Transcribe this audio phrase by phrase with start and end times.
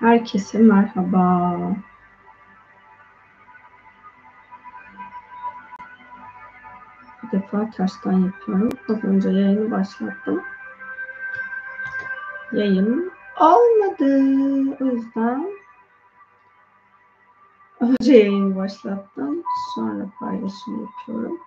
[0.00, 1.56] Herkese merhaba.
[7.22, 8.68] Bir defa tersten yapıyorum.
[8.88, 10.42] Az önce yayını başlattım.
[12.52, 14.06] Yayın olmadı.
[14.80, 15.46] O yüzden
[17.80, 19.42] önce yayını başlattım.
[19.74, 21.40] Sonra paylaşım yapıyorum.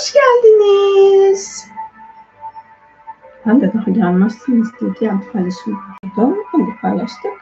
[0.00, 1.66] Hoş geldiniz.
[3.46, 6.44] Ben de daha gelmezsiniz diye diğer paylaşım yapıyordum.
[6.54, 7.32] Onu da paylaştık.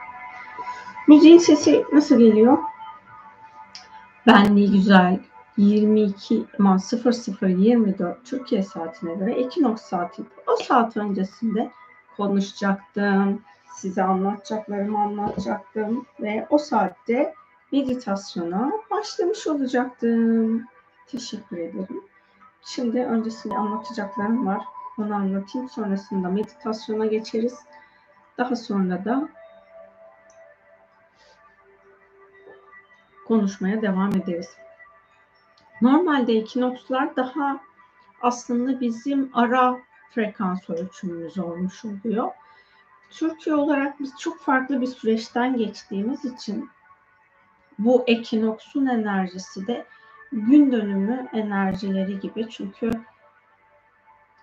[1.09, 2.59] Müziğin sesi nasıl geliyor?
[4.27, 5.21] Benliği güzel.
[5.57, 6.77] 22 ama
[7.41, 10.23] 0024 Türkiye saatine göre Ekinoks saati.
[10.47, 11.71] O saat öncesinde
[12.17, 13.43] konuşacaktım.
[13.75, 16.07] Size anlatacaklarımı anlatacaktım.
[16.21, 17.35] Ve o saatte
[17.73, 20.65] meditasyona başlamış olacaktım.
[21.07, 22.03] Teşekkür ederim.
[22.69, 24.65] Şimdi öncesinde anlatacaklarım var.
[24.99, 25.69] Onu anlatayım.
[25.69, 27.59] Sonrasında meditasyona geçeriz.
[28.39, 29.29] Daha sonra da
[33.27, 34.49] konuşmaya devam ederiz.
[35.83, 37.61] Normalde ekinokslar daha
[38.23, 39.79] aslında bizim ara
[40.11, 42.31] frekans ölçümümüz olmuş oluyor.
[43.11, 46.71] Türkiye olarak biz çok farklı bir süreçten geçtiğimiz için
[47.79, 49.87] bu ekinoksun enerjisi de
[50.33, 52.49] gün dönümü enerjileri gibi.
[52.51, 52.91] Çünkü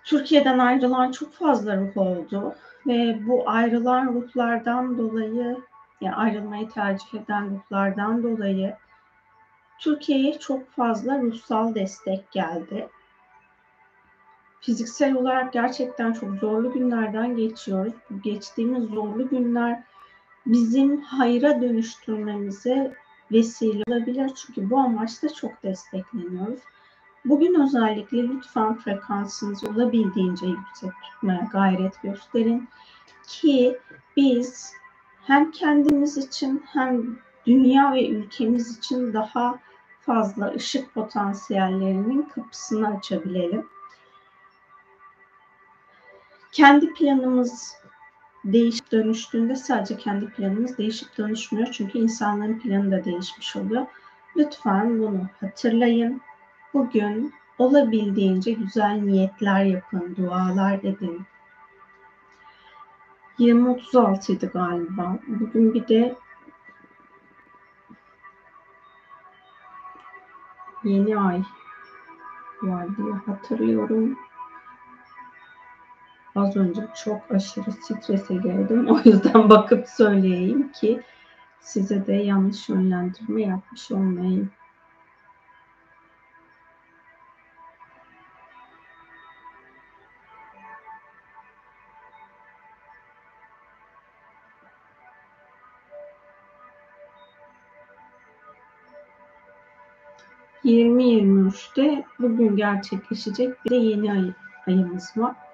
[0.04, 2.54] Türkiye'den ayrılan çok fazla ruh oldu
[2.86, 5.56] ve bu ayrılan ruhlardan dolayı
[6.00, 8.76] yani ayrılmayı tercih eden ruhlardan dolayı
[9.78, 12.88] Türkiye'ye çok fazla ruhsal destek geldi.
[14.60, 17.94] Fiziksel olarak gerçekten çok zorlu günlerden geçiyoruz.
[18.24, 19.82] Geçtiğimiz zorlu günler
[20.46, 22.94] bizim hayra dönüştürmemize
[23.32, 24.32] vesile olabilir.
[24.34, 26.60] Çünkü bu amaçla çok destekleniyoruz.
[27.24, 32.68] Bugün özellikle lütfen frekansınızı olabildiğince yüksek tutmaya gayret gösterin
[33.26, 33.78] ki
[34.16, 34.72] biz
[35.22, 39.58] hem kendimiz için hem dünya ve ülkemiz için daha
[40.00, 43.66] fazla ışık potansiyellerinin kapısını açabilelim.
[46.52, 47.74] Kendi planımız
[48.52, 51.68] değişip dönüştüğünde sadece kendi planımız değişip dönüşmüyor.
[51.72, 53.86] Çünkü insanların planı da değişmiş oluyor.
[54.36, 56.20] Lütfen bunu hatırlayın.
[56.74, 61.22] Bugün olabildiğince güzel niyetler yapın, dualar edin.
[63.38, 65.18] 20.36 idi galiba.
[65.26, 66.14] Bugün bir de
[70.84, 71.42] yeni ay
[72.62, 74.18] var diye hatırlıyorum.
[76.36, 78.86] Az önce çok aşırı strese girdim.
[78.90, 81.02] O yüzden bakıp söyleyeyim ki
[81.60, 84.50] size de yanlış yönlendirme yapmış olmayayım.
[100.64, 104.32] ...20-23'te bugün gerçekleşecek bir de yeni ay,
[104.66, 105.45] ayımız var.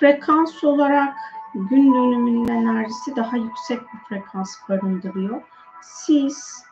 [0.00, 1.16] Frekans olarak
[1.54, 5.42] gün dönümünün enerjisi daha yüksek bir frekans barındırıyor.
[5.82, 6.64] Siz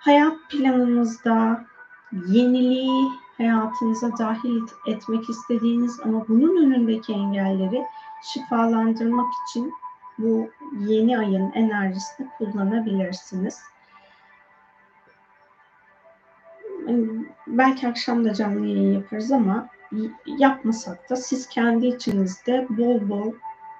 [0.00, 1.64] hayat planınızda
[2.12, 7.86] yeniliği hayatınıza dahil etmek istediğiniz ama bunun önündeki engelleri
[8.22, 9.74] şifalandırmak için
[10.18, 13.60] bu yeni ayın enerjisini kullanabilirsiniz.
[17.46, 19.68] Belki akşam da canlı yayın yaparız ama
[20.26, 23.32] yapmasak da siz kendi içinizde bol bol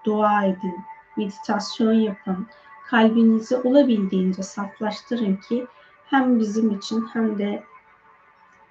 [0.04, 0.76] dua edin,
[1.16, 2.46] meditasyon yapın,
[2.86, 5.66] kalbinizi olabildiğince saflaştırın ki
[6.04, 7.62] hem bizim için hem de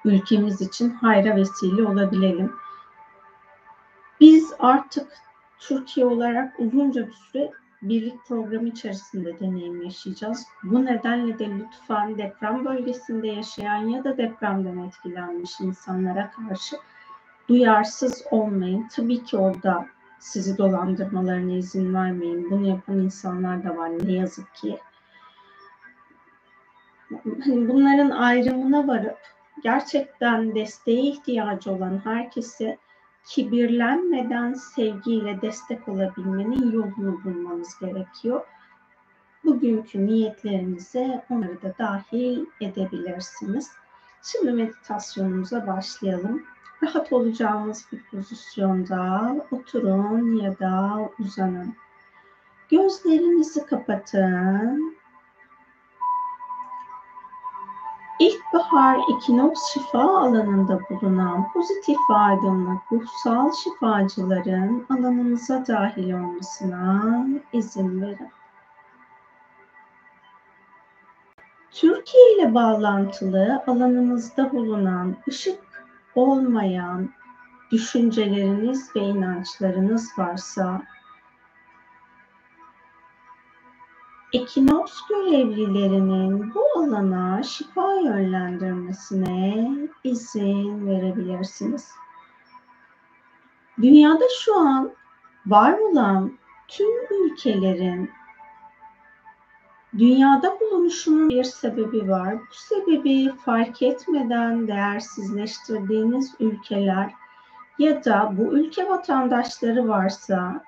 [0.06, 2.54] ülkemiz için hayra vesile olabilelim.
[4.20, 5.08] Biz artık
[5.60, 7.52] Türkiye olarak uzunca bir süre
[7.90, 10.46] birlik programı içerisinde deneyim yaşayacağız.
[10.64, 16.76] Bu nedenle de lütfen deprem bölgesinde yaşayan ya da depremden etkilenmiş insanlara karşı
[17.50, 18.88] duyarsız olmayın.
[18.96, 19.86] Tabii ki orada
[20.20, 22.52] sizi dolandırmalarına izin vermeyin.
[22.52, 24.78] Bunu yapan insanlar da var ne yazık ki.
[27.44, 29.18] hani bunların ayrımına varıp
[29.64, 32.78] gerçekten desteğe ihtiyacı olan herkese
[33.26, 38.42] kibirlenmeden sevgiyle destek olabilmenin yolunu bulmamız gerekiyor.
[39.46, 43.72] Bugünkü niyetlerinize onları da dahil edebilirsiniz.
[44.24, 46.44] Şimdi meditasyonumuza başlayalım.
[46.84, 51.76] Rahat olacağınız bir pozisyonda oturun ya da uzanın.
[52.70, 54.95] Gözlerinizi kapatın.
[58.20, 68.30] İlkbahar ekinoks şifa alanında bulunan pozitif aydınlık ruhsal şifacıların alanınıza dahil olmasına izin verin.
[71.72, 75.60] Türkiye ile bağlantılı alanınızda bulunan ışık
[76.16, 77.10] olmayan
[77.72, 80.82] düşünceleriniz ve inançlarınız varsa
[84.36, 89.72] Ekinoks görevlilerinin bu alana şifa yönlendirmesine
[90.04, 91.92] izin verebilirsiniz.
[93.82, 94.92] Dünyada şu an
[95.46, 96.38] var olan
[96.68, 98.12] tüm ülkelerin
[99.98, 102.38] dünyada bulunuşunun bir sebebi var.
[102.40, 107.12] Bu sebebi fark etmeden değersizleştirdiğiniz ülkeler
[107.80, 110.64] ya da bu ülke vatandaşları varsa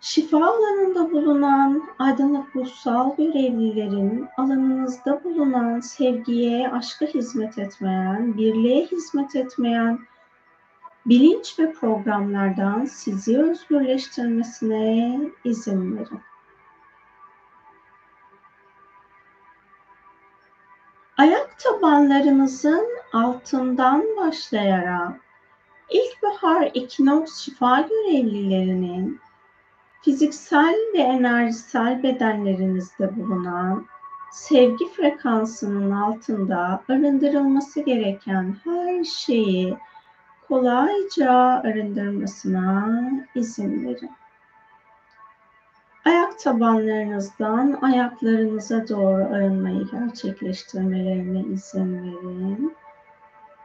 [0.00, 9.98] Şifa alanında bulunan aydınlık ruhsal görevlilerin alanınızda bulunan sevgiye, aşka hizmet etmeyen, birliğe hizmet etmeyen
[11.06, 16.20] bilinç ve programlardan sizi özgürleştirmesine izin verin.
[21.18, 25.20] Ayak tabanlarınızın altından başlayarak
[25.90, 29.20] ilkbahar ekinoks şifa görevlilerinin
[30.02, 33.86] fiziksel ve enerjisel bedenlerinizde bulunan
[34.32, 39.76] sevgi frekansının altında arındırılması gereken her şeyi
[40.48, 41.32] kolayca
[41.64, 43.00] arındırmasına
[43.34, 44.10] izin verin.
[46.04, 52.76] Ayak tabanlarınızdan ayaklarınıza doğru arınmayı gerçekleştirmelerine izin verin.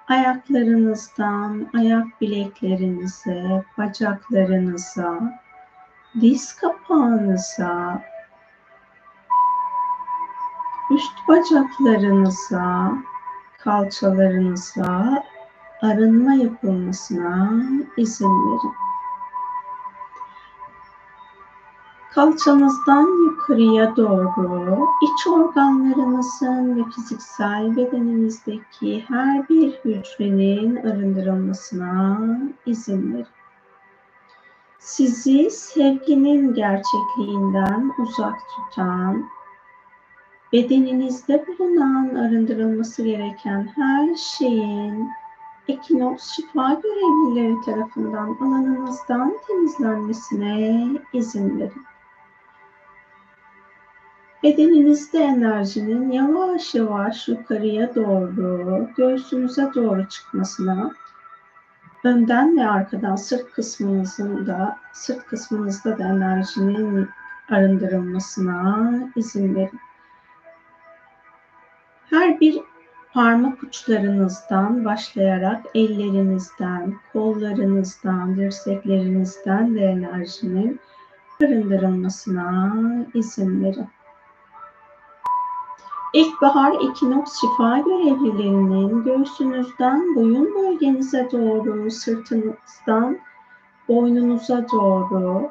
[0.07, 5.39] Ayaklarınızdan ayak bileklerinize, bacaklarınıza,
[6.21, 8.01] diz kapağınıza,
[10.91, 12.93] üst bacaklarınıza,
[13.57, 15.23] kalçalarınıza
[15.81, 17.51] arınma yapılmasına
[17.97, 18.73] izin verin.
[22.13, 32.19] Kalçanızdan yukarıya doğru iç organlarınızın ve fiziksel bedeninizdeki her bir hücrenin arındırılmasına
[32.65, 33.25] izin verin
[34.85, 39.29] sizi sevginin gerçekliğinden uzak tutan,
[40.53, 45.09] bedeninizde bulunan arındırılması gereken her şeyin
[45.67, 51.85] Ekinoks şifa görevlileri tarafından alanınızdan temizlenmesine izin verin.
[54.43, 60.91] Bedeninizde enerjinin yavaş yavaş yukarıya doğru, göğsünüze doğru çıkmasına
[62.05, 67.09] önden ve arkadan sırt kısmınızın da sırt kısmınızda da enerjinin
[67.49, 69.79] arındırılmasına izin verin.
[72.09, 72.59] Her bir
[73.13, 80.79] parmak uçlarınızdan başlayarak ellerinizden, kollarınızdan, dirseklerinizden de enerjinin
[81.43, 82.75] arındırılmasına
[83.13, 83.87] izin verin.
[86.15, 93.17] İlkbahar ekinoks şifa görevlilerinin göğsünüzden boyun bölgenize doğru, sırtınızdan
[93.87, 95.49] boynunuza doğru,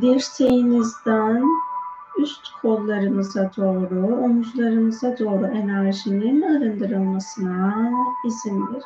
[0.00, 1.44] dirseğinizden
[2.18, 7.90] üst kollarınıza doğru, omuzlarınıza doğru enerjinin arındırılmasına
[8.26, 8.82] izin verin.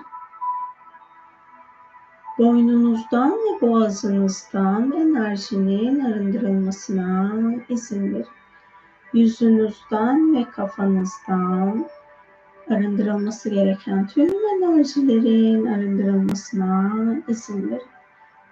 [2.38, 7.33] Boynunuzdan ve boğazınızdan enerjinin arındırılmasına
[7.68, 8.36] izin verin
[9.16, 11.87] yüzünüzden ve kafanızdan
[12.70, 16.92] arındırılması gereken tüm enerjilerin arındırılmasına
[17.28, 17.82] izin verin.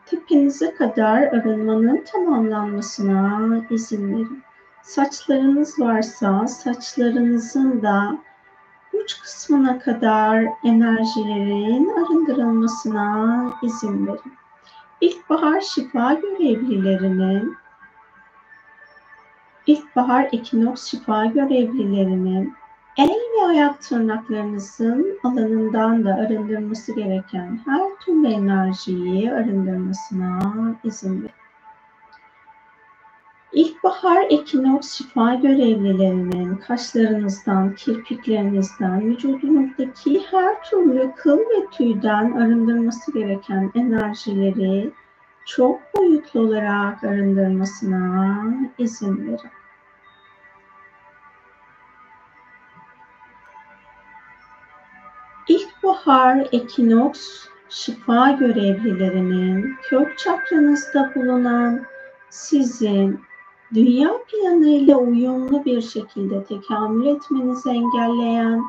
[0.07, 4.43] Tepenize kadar arınmanın tamamlanmasına izin verin.
[4.83, 8.19] Saçlarınız varsa saçlarınızın da
[8.93, 14.33] uç kısmına kadar enerjilerin arındırılmasına izin verin.
[15.01, 17.57] İlkbahar şifa görevlilerinin
[19.67, 22.55] İlkbahar ekinoks şifa görevlilerinin
[22.99, 30.41] el ve ayak tırnaklarınızın alanından da arındırması gereken her türlü enerjiyi arındırmasına
[30.85, 31.31] izin verin.
[33.53, 44.93] İlkbahar ekinoks şifa görevlilerinin kaşlarınızdan, kirpiklerinizden, vücudunuzdaki her türlü kıl ve tüyden arındırması gereken enerjileri
[45.47, 48.45] çok boyutlu olarak arındırmasına
[48.79, 49.51] izin verin.
[55.49, 61.87] İlkbahar ekinoks şifa görevlilerinin kök çakranızda bulunan
[62.31, 63.21] sizin
[63.75, 68.63] dünya planıyla uyumlu bir şekilde tekamül etmenizi engelleyen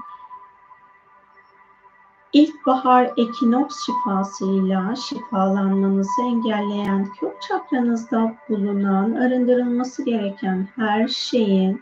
[2.35, 11.81] ilkbahar ekinoks şifasıyla şifalanmanızı engelleyen kök çakranızda bulunan arındırılması gereken her şeyin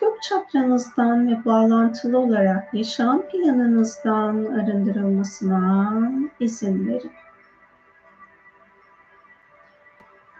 [0.00, 5.92] kök çakranızdan ve bağlantılı olarak yaşam planınızdan arındırılmasına
[6.40, 7.12] izin verin.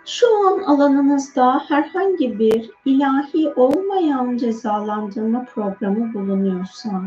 [0.05, 7.03] Şu an alanınızda herhangi bir ilahi olmayan cezalandırma programı bulunuyorsa,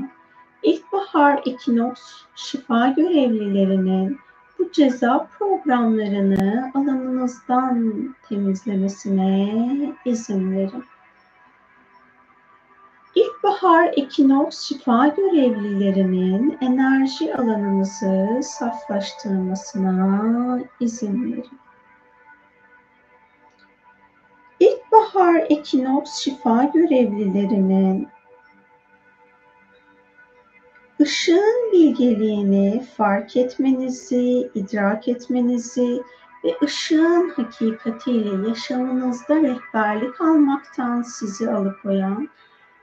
[0.63, 2.01] ilkbahar ekinoks
[2.35, 4.19] şifa görevlilerinin
[4.59, 7.93] bu ceza programlarını alanınızdan
[8.29, 10.83] temizlemesine izin verin.
[13.15, 21.59] İlkbahar ekinoks şifa görevlilerinin enerji alanınızı saflaştırmasına izin verin.
[24.59, 28.07] İlkbahar ekinoks şifa görevlilerinin
[31.01, 36.01] ışığın bilgeliğini fark etmenizi, idrak etmenizi
[36.43, 42.29] ve ışığın hakikatiyle yaşamınızda rehberlik almaktan sizi alıkoyan,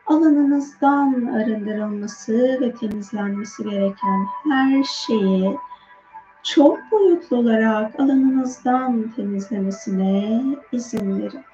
[0.07, 5.57] alanınızdan arındırılması ve temizlenmesi gereken her şeyi
[6.43, 11.48] çok boyutlu olarak alanınızdan temizlemesine izin verin.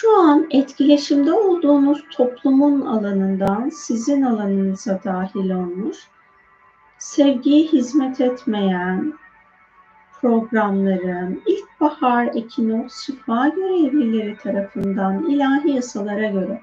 [0.00, 5.96] Şu an etkileşimde olduğunuz toplumun alanından sizin alanınıza dahil olmuş,
[6.98, 9.14] sevgiye hizmet etmeyen
[10.20, 16.62] programların ilkbahar ekinoks şifa görevlileri tarafından ilahi yasalara göre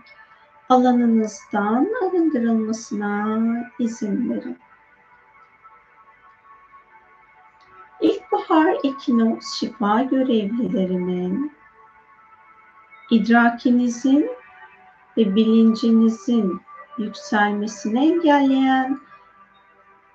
[0.69, 3.39] alanınızdan arındırılmasına
[3.79, 4.57] izin verin.
[8.01, 11.56] İlkbahar ekinoks şifa görevlilerinin
[13.11, 14.29] idrakinizin
[15.17, 16.61] ve bilincinizin
[16.97, 18.99] yükselmesini engelleyen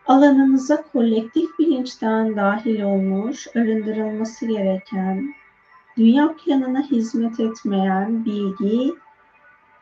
[0.06, 5.34] alanınıza kolektif bilinçten dahil olmuş, arındırılması gereken,
[5.96, 8.94] dünya planına hizmet etmeyen bilgi,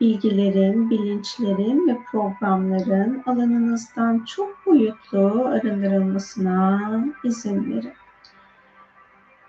[0.00, 7.93] bilgilerin, bilinçlerin ve programların alanınızdan çok boyutlu arındırılmasına izin verin.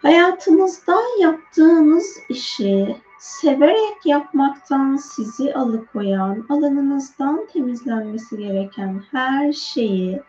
[0.01, 10.23] Hayatınızda yaptığınız işi severek yapmaktan sizi alıkoyan, alanınızdan temizlenmesi gereken her şeyi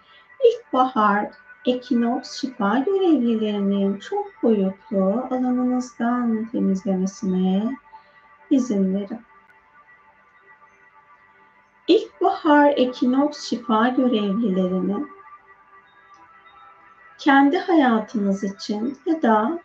[0.45, 1.31] ilkbahar
[1.67, 7.77] ekinoks şifa görevlilerinin çok boyutlu alanınızdan temizlemesine
[8.51, 9.21] izin verin.
[11.89, 15.09] İlkbahar ekinoks şifa görevlilerinin
[17.19, 19.59] kendi hayatınız için ya da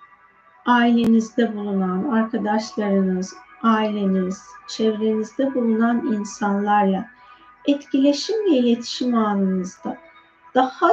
[0.67, 7.05] ailenizde bulunan arkadaşlarınız, aileniz, çevrenizde bulunan insanlarla
[7.67, 9.97] etkileşim ve iletişim anınızda
[10.55, 10.89] daha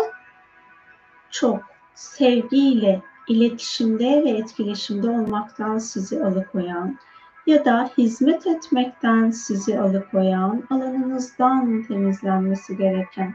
[1.31, 1.61] çok
[1.95, 6.99] sevgiyle iletişimde ve etkileşimde olmaktan sizi alıkoyan
[7.47, 13.35] ya da hizmet etmekten sizi alıkoyan alanınızdan temizlenmesi gereken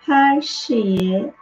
[0.00, 1.32] her şeyi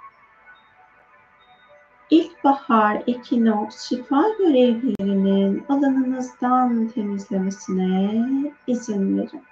[2.11, 8.25] İlkbahar ekinoks şifa görevlilerinin alanınızdan temizlemesine
[8.67, 9.43] izin verin.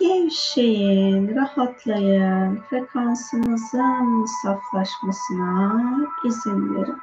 [0.00, 5.82] Gevşeyin, rahatlayın, frekansınızın saflaşmasına
[6.24, 6.96] izin verin.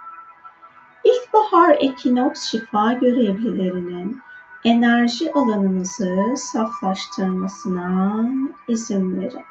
[1.04, 4.22] İlkbahar ekinoks şifa görevlilerinin
[4.64, 8.26] enerji alanınızı saflaştırmasına
[8.68, 9.46] izin verin.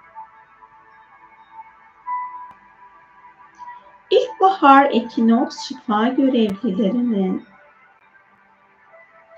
[4.39, 7.45] İlkbahar ekinoks şifa görevlilerinin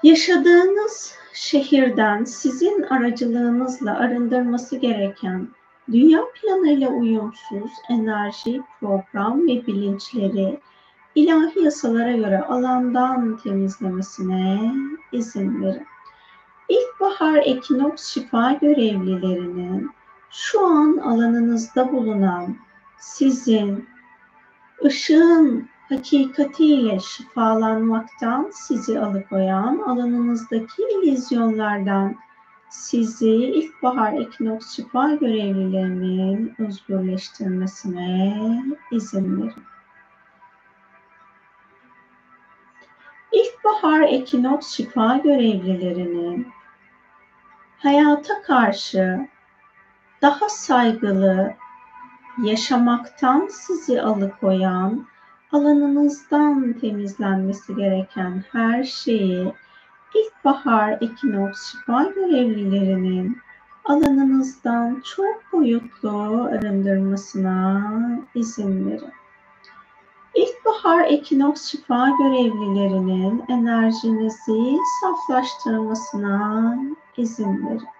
[0.02, 5.48] yaşadığınız şehirden sizin aracılığınızla arındırması gereken
[5.92, 10.60] dünya planıyla uyumsuz enerji, program ve bilinçleri
[11.14, 14.74] ilahi yasalara göre alandan temizlemesine
[15.12, 15.86] izin verin.
[16.68, 19.90] İlkbahar ekinoks şifa görevlilerinin
[20.30, 22.56] şu an alanınızda bulunan
[22.98, 23.88] sizin
[24.84, 32.16] ışığın hakikatiyle şifalanmaktan sizi alıkoyan alanınızdaki ilizyonlardan
[32.70, 39.64] sizi ilkbahar ekinoks şifa görevlilerinin özgürleştirmesine izin verin.
[43.32, 46.48] İlkbahar ekinoks şifa görevlilerinin
[47.78, 49.28] hayata karşı
[50.22, 51.54] daha saygılı
[52.44, 55.06] yaşamaktan sizi alıkoyan
[55.52, 59.52] alanınızdan temizlenmesi gereken her şeyi
[60.14, 63.38] ilkbahar ekinoks şifa görevlilerinin
[63.84, 67.90] alanınızdan çok boyutlu arındırmasına
[68.34, 69.12] izin verin.
[70.34, 76.78] İlkbahar ekinoks şifa görevlilerinin enerjinizi saflaştırmasına
[77.16, 77.99] izin verin.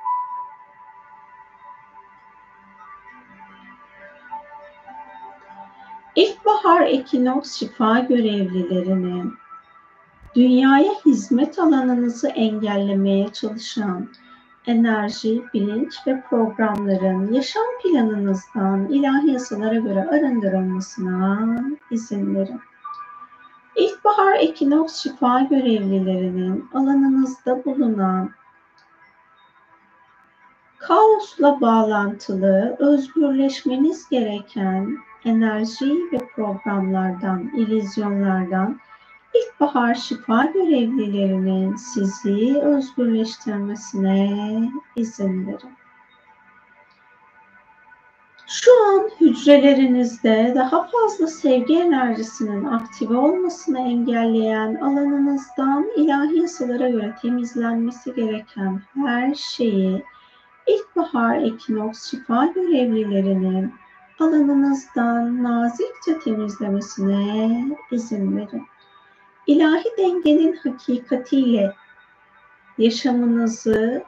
[6.61, 9.35] İlkbahar ekinoks şifa görevlilerinin
[10.35, 14.09] dünyaya hizmet alanınızı engellemeye çalışan
[14.67, 21.57] enerji, bilinç ve programların yaşam planınızdan ilahi yasalara göre arındırılmasına
[21.91, 22.61] izin verin.
[23.77, 28.31] İlkbahar ekinoks şifa görevlilerinin alanınızda bulunan
[30.79, 38.81] kaosla bağlantılı özgürleşmeniz gereken enerji ve programlardan, ilizyonlardan
[39.35, 45.71] ilkbahar şifa görevlilerinin sizi özgürleştirmesine izin verin.
[48.47, 58.15] Şu an hücrelerinizde daha fazla sevgi enerjisinin aktive olmasını engelleyen alanınızdan ilahi yasalara göre temizlenmesi
[58.15, 60.05] gereken her şeyi
[60.67, 63.75] ilkbahar ekinoks şifa görevlilerinin
[64.21, 68.67] alanınızdan nazikçe temizlemesine izin verin.
[69.47, 71.75] İlahi dengenin hakikatiyle
[72.79, 74.05] yaşamınızı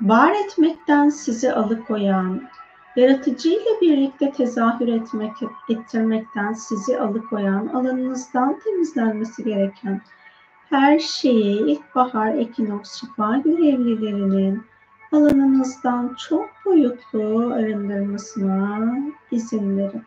[0.00, 2.48] var etmekten sizi alıkoyan,
[2.96, 5.32] yaratıcı ile birlikte tezahür etmek,
[5.68, 10.02] ettirmekten sizi alıkoyan, alanınızdan temizlenmesi gereken
[10.70, 14.62] her şeyi ilkbahar ekinoks şifa görevlilerinin
[15.12, 18.96] alanınızdan çok boyutlu arındırmasına
[19.30, 20.04] izin verin.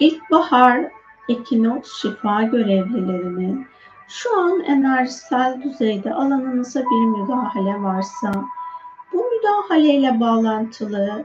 [0.00, 0.84] İlkbahar
[1.28, 3.66] ekinoks şifa görevlilerinin
[4.08, 8.32] şu an enerjisel düzeyde alanınıza bir müdahale varsa
[9.12, 11.24] bu müdahaleyle bağlantılı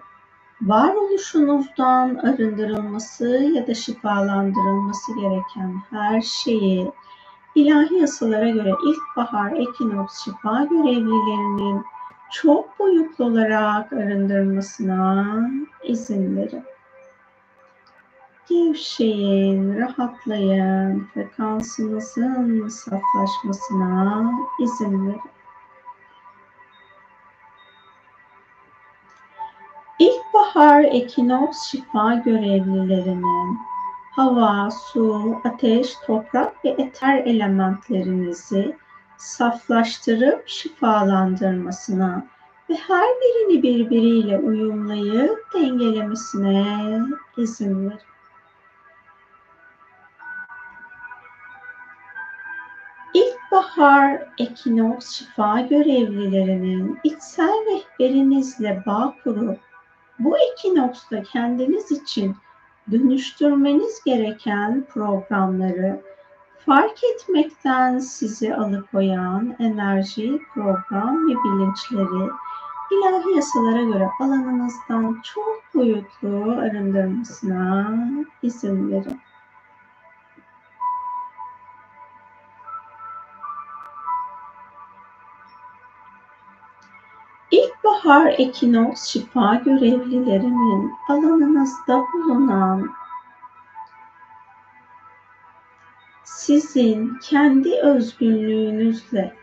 [0.61, 6.91] varoluşunuzdan arındırılması ya da şifalandırılması gereken her şeyi
[7.55, 11.85] ilahi yasalara göre ilkbahar ekinoks şifa görevlilerinin
[12.31, 15.25] çok boyutlu olarak arındırmasına
[15.83, 16.63] izin verin.
[18.49, 25.21] Gevşeyin, rahatlayın, frekansınızın saflaşmasına izin verin.
[30.01, 33.59] İlkbahar ekinoks şifa görevlilerinin
[34.11, 38.75] hava, su, ateş, toprak ve eter elementlerinizi
[39.17, 42.25] saflaştırıp şifalandırmasına
[42.69, 46.99] ve her birini birbiriyle uyumlayıp dengelemesine
[47.37, 47.99] izin verin.
[53.13, 59.70] İlkbahar ekinoks şifa görevlilerinin içsel rehberinizle bağ kurup
[60.23, 62.35] bu ekinoksta kendiniz için
[62.91, 66.01] dönüştürmeniz gereken programları
[66.65, 72.31] fark etmekten sizi alıkoyan enerji, program ve bilinçleri
[72.91, 77.91] ilahi yasalara göre alanınızdan çok boyutlu arındırmasına
[78.43, 79.19] izin verin.
[88.01, 92.89] İlkbahar ekinoks şifa görevlilerinin alanınızda bulunan
[96.23, 99.33] sizin kendi özgünlüğünüzle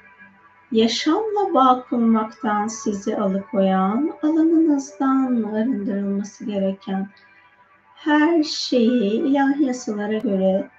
[0.73, 7.09] yaşamla bağ kurmaktan sizi alıkoyan, alanınızdan arındırılması gereken
[7.94, 10.71] her şeyi ilahi yasalara göre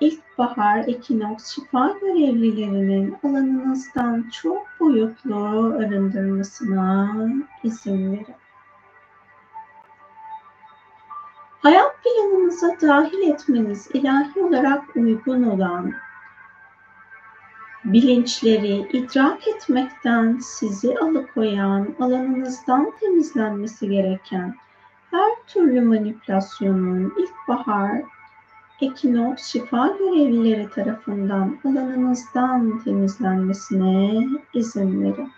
[0.00, 5.36] ilkbahar ekinoks şifa görevlilerinin alanınızdan çok boyutlu
[5.78, 7.14] arındırmasına
[7.64, 8.34] izin verin.
[11.60, 15.94] Hayat planınıza dahil etmeniz ilahi olarak uygun olan
[17.84, 24.54] bilinçleri idrak etmekten sizi alıkoyan, alanınızdan temizlenmesi gereken
[25.10, 28.02] her türlü manipülasyonun ilkbahar
[28.80, 35.32] ekinoks şifa görevlileri tarafından alanınızdan temizlenmesine izin verin.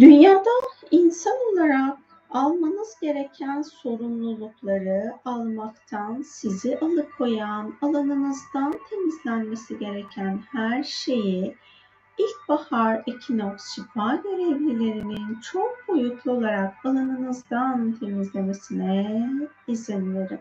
[0.00, 0.50] Dünyada
[0.90, 1.98] insan olarak
[2.30, 11.56] almanız gereken sorumlulukları almaktan sizi alıkoyan, alanınızdan temizlenmesi gereken her şeyi
[12.18, 19.30] ilkbahar ekinoks şifa görevlilerinin çok boyutlu olarak alanınızdan temizlemesine
[19.68, 20.40] izin verin.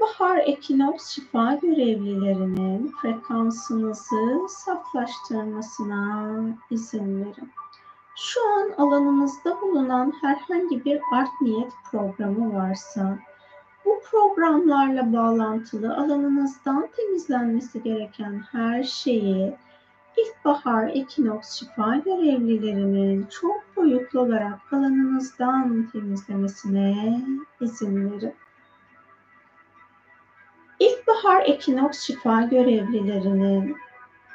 [0.00, 6.30] İlkbahar ekinoks şifa görevlilerinin frekansınızı saflaştırmasına
[6.70, 7.50] izin verin.
[8.16, 13.18] Şu an alanınızda bulunan herhangi bir art niyet programı varsa,
[13.84, 19.54] bu programlarla bağlantılı alanınızdan temizlenmesi gereken her şeyi
[20.16, 27.20] ilkbahar ekinoks şifa görevlilerinin çok boyutlu olarak alanınızdan temizlemesine
[27.60, 28.34] izin verin.
[30.80, 33.76] İlkbahar ekinoks şifa görevlilerinin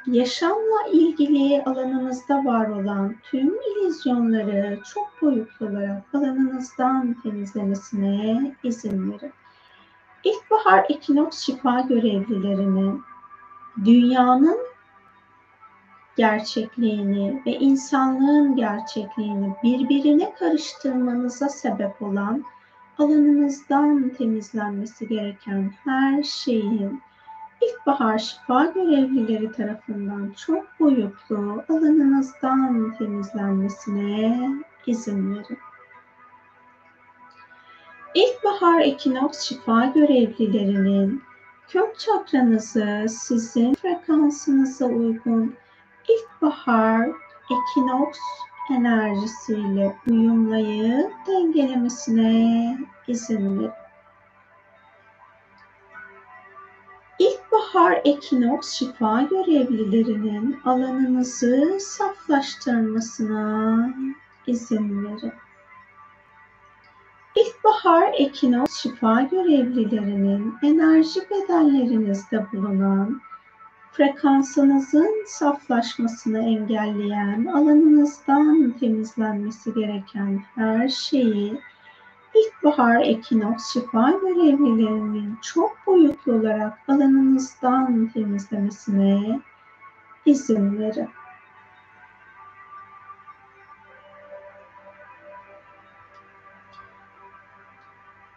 [0.06, 9.32] yaşamla ilgili alanınızda var olan tüm ilizyonları çok boyutlu olarak alanınızdan temizlemesine izin verin.
[10.24, 13.02] İlkbahar ekinoks şifa görevlilerinin
[13.84, 14.58] dünyanın
[16.16, 22.44] gerçekliğini ve insanlığın gerçekliğini birbirine karıştırmanıza sebep olan
[22.98, 27.02] alanınızdan temizlenmesi gereken her şeyin
[27.60, 34.50] ilkbahar şifa görevlileri tarafından çok boyutlu alanınızdan temizlenmesine
[34.86, 35.58] izin verin.
[38.14, 41.22] İlkbahar ekinoks şifa görevlilerinin
[41.68, 45.54] kök çakranızı sizin frekansınıza uygun
[46.08, 47.08] ilkbahar
[47.50, 48.18] ekinoks
[48.70, 53.70] enerjisiyle uyumlayıp dengelemesine izin verin.
[57.18, 63.90] İlkbahar ekinoks şifa görevlilerinin alanınızı saflaştırmasına
[64.46, 65.32] izin verin.
[67.36, 73.20] İlkbahar ekinoks şifa görevlilerinin enerji bedenlerinizde bulunan
[73.96, 81.60] frekansınızın saflaşmasını engelleyen, alanınızdan temizlenmesi gereken her şeyi
[82.34, 89.40] ilkbahar ekinoks şifa görevlilerinin çok boyutlu olarak alanınızdan temizlemesine
[90.26, 91.08] izin verin.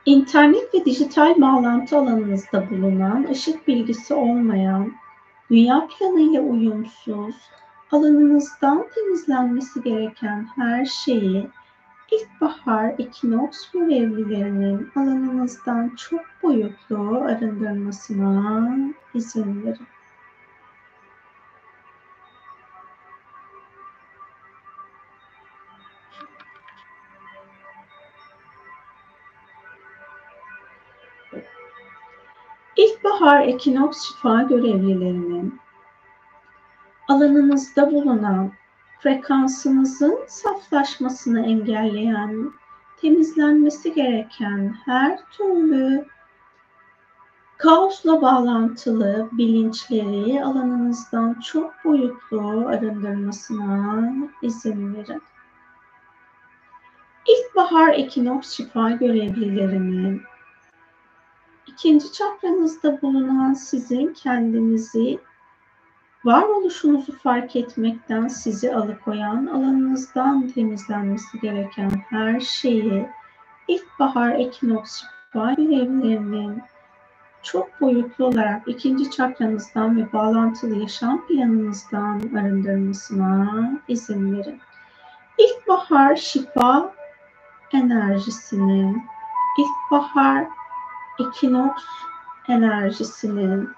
[0.06, 4.94] İnternet ve dijital bağlantı alanınızda bulunan, ışık bilgisi olmayan,
[5.50, 7.36] dünya planıyla uyumsuz,
[7.92, 11.50] alanınızdan temizlenmesi gereken her şeyi
[12.12, 18.70] ilkbahar ekinoks görevlilerinin alanınızdan çok boyutlu arındırmasına
[19.14, 19.88] izin verin.
[33.20, 35.60] İlkbahar ekinoks şifa görevlilerinin
[37.08, 38.52] alanınızda bulunan
[39.00, 42.52] frekansınızın saflaşmasını engelleyen,
[43.02, 46.06] temizlenmesi gereken her türlü
[47.58, 55.22] kaosla bağlantılı bilinçleri alanınızdan çok boyutlu arındırmasına izin verin.
[57.28, 60.22] İlkbahar ekinoks şifa görevlilerinin
[61.80, 65.20] ikinci çakranızda bulunan sizin kendinizi
[66.26, 73.10] varoluşunuzu fark etmekten sizi alıkoyan, alanınızdan temizlenmesi gereken her şeyi
[73.68, 76.64] ilkbahar ekinoks şifa görevlerinin
[77.44, 84.60] çok boyutlu olarak ikinci çakranızdan ve bağlantılı yaşam planınızdan arındırmasına izin verin.
[85.38, 86.94] İlkbahar şifa
[87.74, 89.04] enerjisinin,
[89.58, 90.59] ilkbahar
[91.20, 91.84] ekinoks
[92.48, 93.70] enerjisinin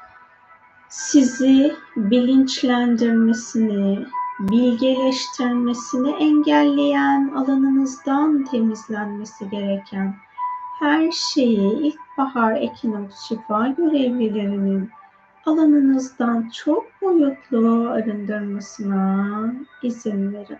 [0.90, 4.06] sizi bilinçlendirmesini,
[4.40, 10.16] bilgeleştirmesini engelleyen alanınızdan temizlenmesi gereken
[10.80, 14.90] her şeyi ilkbahar ekinoks şifa görevlilerinin
[15.46, 20.58] alanınızdan çok boyutlu arındırmasına izin verin.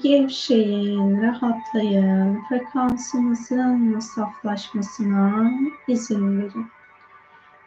[0.00, 5.50] Gevşeyin, rahatlayın, frekansınızın saflaşmasına
[5.88, 6.66] izin verin.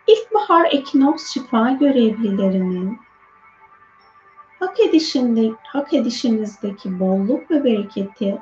[0.07, 2.99] İlkbahar ekinoks şifa görevlilerinin
[4.59, 8.37] hak, edişinde, hak edişinizdeki bolluk ve bereketi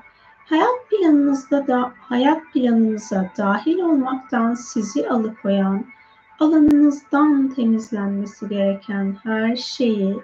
[0.49, 5.85] hayat planınızda da hayat planınıza dahil olmaktan sizi alıkoyan
[6.39, 10.19] alanınızdan temizlenmesi gereken her şeyi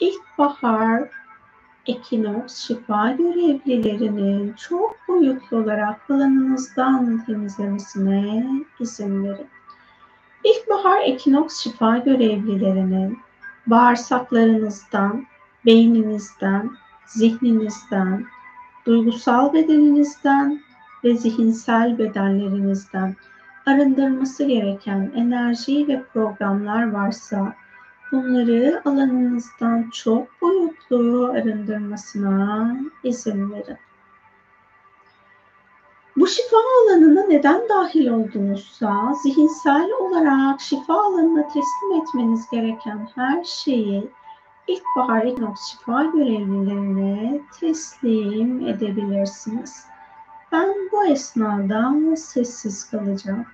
[0.00, 1.23] ilkbahar
[1.86, 8.46] ekinoks şifa görevlilerinin çok boyutlu olarak alanınızdan temizlemesine
[8.80, 9.46] izin verin.
[10.44, 13.18] İlkbahar ekinoks şifa görevlilerinin
[13.66, 15.26] bağırsaklarınızdan,
[15.66, 16.70] beyninizden,
[17.06, 18.24] zihninizden,
[18.86, 20.60] duygusal bedeninizden
[21.04, 23.16] ve zihinsel bedenlerinizden
[23.66, 27.54] arındırması gereken enerji ve programlar varsa
[28.14, 33.78] bunları alanınızdan çok boyutlu arındırmasına izin verin.
[36.16, 44.10] Bu şifa alanına neden dahil oldunuzsa zihinsel olarak şifa alanına teslim etmeniz gereken her şeyi
[44.66, 49.86] ilkbahar ekinoks şifa görevlilerine teslim edebilirsiniz.
[50.52, 53.46] Ben bu esnada sessiz kalacağım.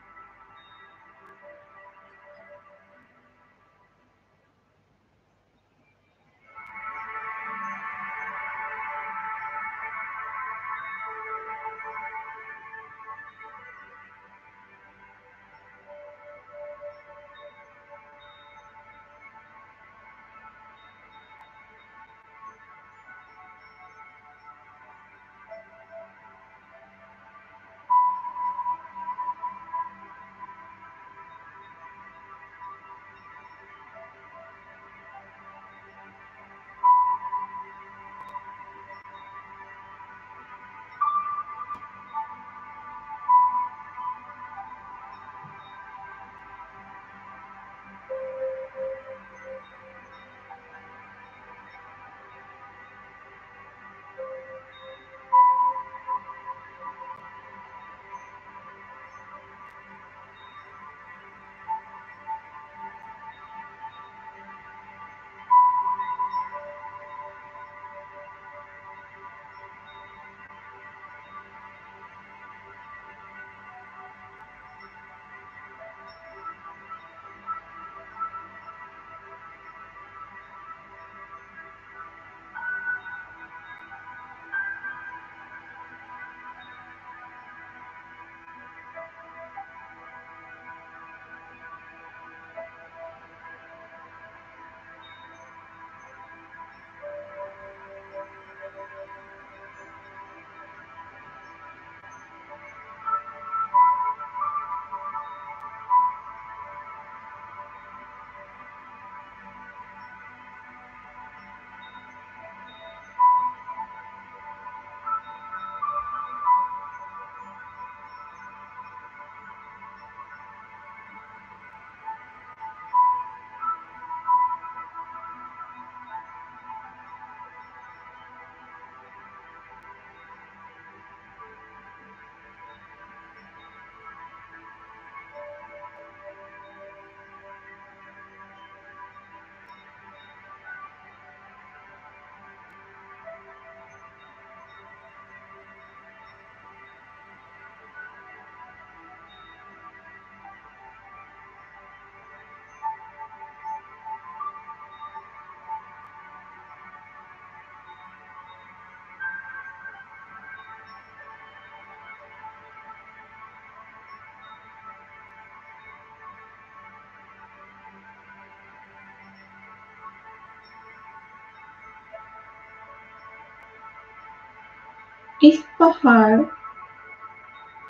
[175.81, 176.41] İlkbahar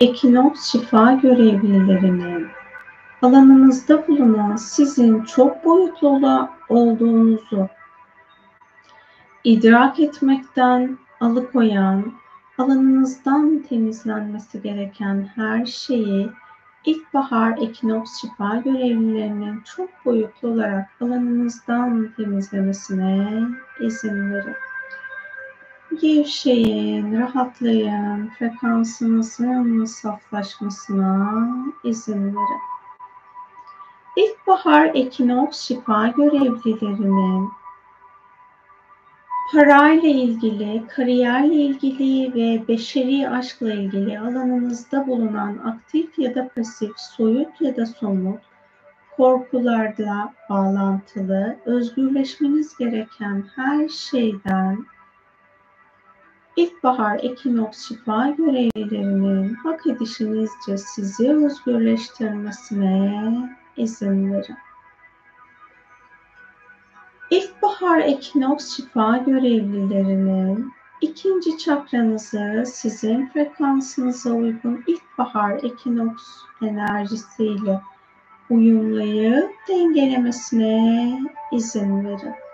[0.01, 2.47] ekinoks şifa görevlilerinin
[3.23, 7.69] alanınızda bulunan sizin çok boyutlu olduğunuzu
[9.45, 12.13] idrak etmekten alıkoyan,
[12.59, 16.31] alanınızdan temizlenmesi gereken her şeyi
[16.85, 23.43] ilkbahar ekinoks şifa görevlilerinin çok boyutlu olarak alanınızdan temizlemesine
[23.81, 24.57] izin verin.
[25.99, 31.47] Gevşeyin, rahatlayın, frekansınızın saflaşmasına
[31.85, 32.61] izin verin.
[34.17, 37.51] İlkbahar ekinoks şifa görevlilerinin
[39.53, 47.61] parayla ilgili, kariyerle ilgili ve beşeri aşkla ilgili alanınızda bulunan aktif ya da pasif, soyut
[47.61, 48.41] ya da somut
[49.17, 54.87] korkularla bağlantılı, özgürleşmeniz gereken her şeyden
[56.57, 64.57] İlkbahar ekinoks şifa görevlilerinin hak edişinizce sizi özgürleştirmesine izin verin.
[67.31, 76.23] İlkbahar ekinoks şifa görevlilerinin ikinci çakranızı sizin frekansınıza uygun ilkbahar ekinoks
[76.63, 77.81] enerjisiyle
[78.51, 81.21] uyumlayıp dengelemesine
[81.53, 82.50] izin verin.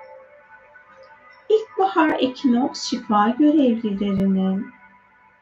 [1.77, 4.67] İlkbahar ekinoks şifa görevlilerinin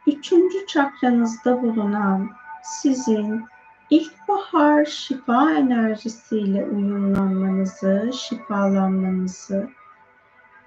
[0.07, 2.31] üçüncü çakranızda bulunan
[2.63, 3.45] sizin
[3.91, 9.69] ilkbahar şifa enerjisiyle uyumlanmanızı, şifalanmanızı,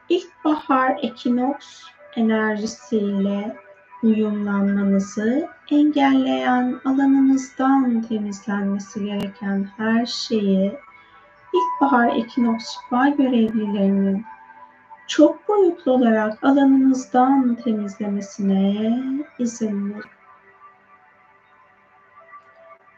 [0.09, 1.83] ilkbahar ekinoks
[2.15, 3.57] enerjisiyle
[4.03, 10.77] uyumlanmanızı engelleyen alanınızdan temizlenmesi gereken her şeyi
[11.53, 14.25] ilkbahar ekinoks şifa görevlilerinin
[15.07, 18.93] çok boyutlu olarak alanınızdan temizlemesine
[19.39, 20.03] izin verin.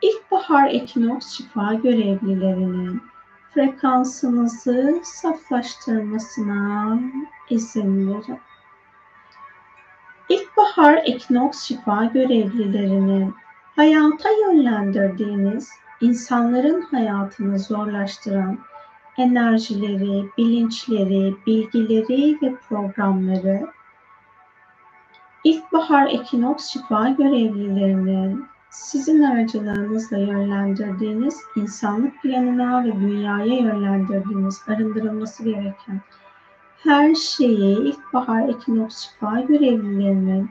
[0.02, 3.02] İlkbahar ekinoks şifa görevlilerinin
[3.54, 7.00] frekansınızı saflaştırmasına
[7.50, 8.40] izin verin.
[10.30, 13.36] İlkbahar ekinoks şifa görevlilerinin
[13.76, 15.70] hayata yönlendirdiğiniz,
[16.02, 18.60] insanların hayatını zorlaştıran
[19.20, 23.68] enerjileri, bilinçleri, bilgileri ve programları.
[25.44, 36.02] İlkbahar ekinoks şifa görevlilerinin sizin aracılığınızla yönlendirdiğiniz insanlık planına ve dünyaya yönlendirdiğiniz arındırılması gereken
[36.84, 40.50] her şeyi ilkbahar ekinoks şifa görevlilerinin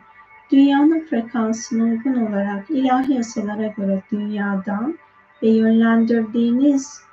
[0.53, 4.99] dünyanın frekansına uygun olarak ilahi yasalara göre dünyadan
[5.43, 7.08] ve yönlendirdiğiniz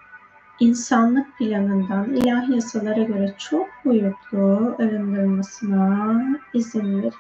[0.60, 6.16] insanlık planından ilahi yasalara göre çok boyutlu arındırmasına
[6.54, 7.14] izin verin.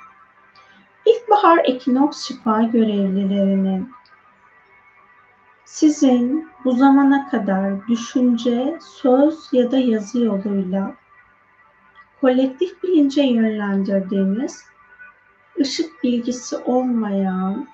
[1.05, 3.89] İlkbahar ekinoks şifa görevlilerinin
[5.65, 10.95] sizin bu zamana kadar düşünce, söz ya da yazı yoluyla
[12.21, 14.65] kolektif bilince yönlendirdiğiniz
[15.59, 17.67] ışık bilgisi olmayan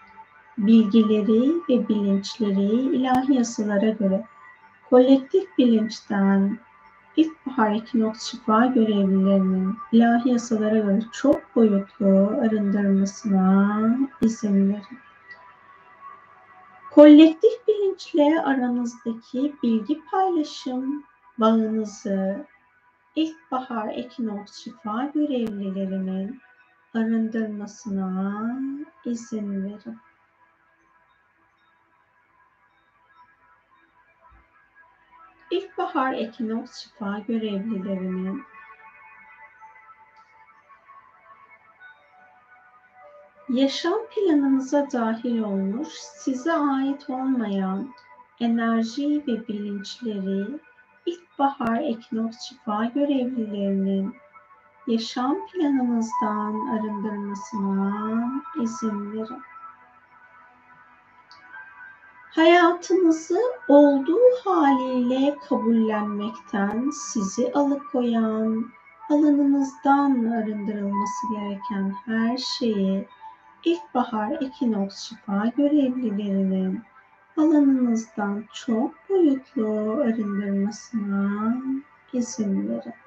[0.58, 4.26] bilgileri ve bilinçleri ilahi yasalara göre
[4.92, 6.60] kolektif bilinçten
[7.16, 12.08] ilkbahar ekinoks şifa görevlilerinin ilahi yasalara göre çok boyutlu
[12.42, 13.80] arındırmasına
[14.22, 15.00] izin verin.
[16.92, 21.04] Kolektif bilinçle aranızdaki bilgi paylaşım
[21.38, 22.46] bağınızı
[23.16, 26.40] ilkbahar ekinoks şifa görevlilerinin
[26.94, 28.60] arındırmasına
[29.06, 29.98] izin verin.
[35.52, 38.44] İlkbahar ekinoks şifa görevlilerinin
[43.50, 47.94] yaşam planınıza dahil olmuş, size ait olmayan
[48.40, 50.60] enerji ve bilinçleri
[51.06, 54.16] ilkbahar ekinoks şifa görevlilerinin
[54.88, 59.51] yaşam planınızdan arındırmasına izin verin.
[62.32, 68.66] Hayatınızı olduğu haliyle kabullenmekten sizi alıkoyan,
[69.10, 73.08] alanınızdan arındırılması gereken her şeyi
[73.64, 76.82] ilkbahar ekinoks şifa görevlilerinin
[77.38, 81.56] alanınızdan çok boyutlu arındırmasına
[82.14, 83.01] izin verin.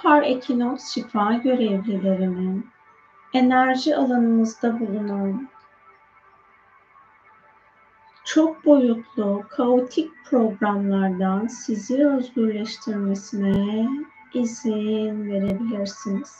[0.00, 2.70] İlkbahar ekinoks şifa görevlilerinin
[3.34, 5.48] enerji alanınızda bulunan
[8.24, 13.88] çok boyutlu, kaotik programlardan sizi özgürleştirmesine
[14.34, 16.38] izin verebilirsiniz.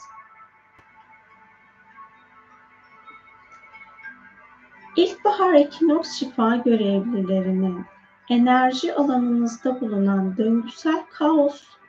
[4.95, 7.85] İlkbahar ekinoks şifa görevlilerinin
[8.29, 11.80] enerji alanınızda bulunan döngüsel kaos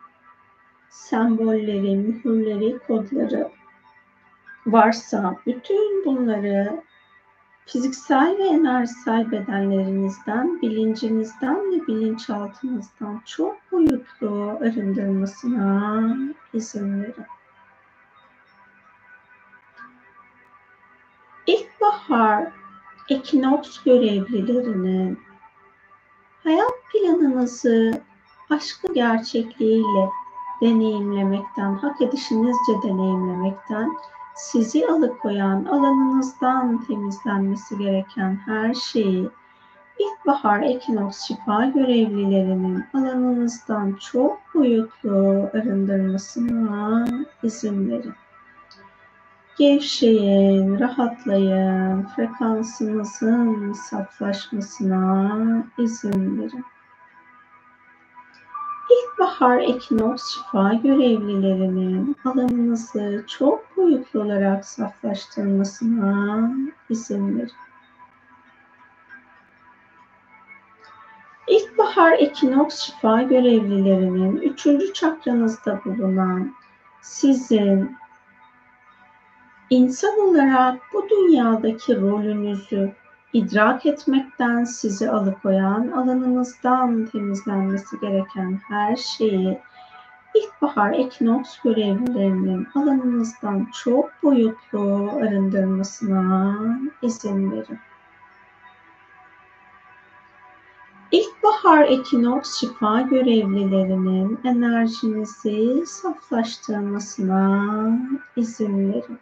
[1.12, 3.50] sembolleri, mühürleri, kodları
[4.66, 6.82] varsa bütün bunları
[7.66, 16.16] fiziksel ve enerjisel bedenlerinizden, bilincinizden ve bilinçaltınızdan çok boyutlu arındırmasına
[16.54, 17.26] izin verin.
[21.46, 22.52] İlkbahar
[23.08, 25.18] ekinoks görevlilerinin
[26.44, 28.00] hayat planınızı
[28.50, 30.21] aşkı gerçekliğiyle
[30.62, 33.92] deneyimlemekten, hak edişinizce deneyimlemekten,
[34.34, 39.30] sizi alıkoyan, alanınızdan temizlenmesi gereken her şeyi
[39.98, 47.06] İlkbahar ekinoks şifa görevlilerinin alanınızdan çok boyutlu arındırmasına
[47.42, 48.14] izin verin.
[49.58, 56.64] Gevşeyin, rahatlayın, frekansınızın saflaşmasına izin verin.
[59.12, 66.50] İlkbahar ekinoks şifa görevlilerinin alanınızı çok boyutlu olarak saflaştırmasına
[66.90, 67.50] izin verin.
[71.48, 76.54] İlkbahar ekinoks şifa görevlilerinin üçüncü çakranızda bulunan
[77.02, 77.96] sizin
[79.70, 82.92] insan olarak bu dünyadaki rolünüzü
[83.32, 89.58] idrak etmekten sizi alıkoyan, alanınızdan temizlenmesi gereken her şeyi
[90.34, 96.58] ilkbahar ekinoks görevlilerinin alanınızdan çok boyutlu arındırmasına
[97.02, 97.78] izin verin.
[101.12, 107.98] İlkbahar ekinoks şifa görevlilerinin enerjinizi saflaştırmasına
[108.36, 109.18] izin verin.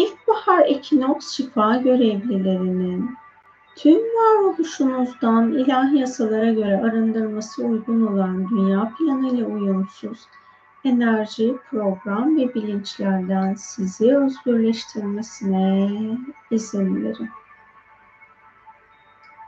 [0.00, 3.16] İlkbahar ekinoks şifa görevlilerinin
[3.76, 10.18] tüm varoluşunuzdan ilahi yasalara göre arındırması uygun olan dünya planıyla uyumsuz
[10.84, 15.90] enerji, program ve bilinçlerden sizi özgürleştirmesine
[16.50, 17.28] izin verin.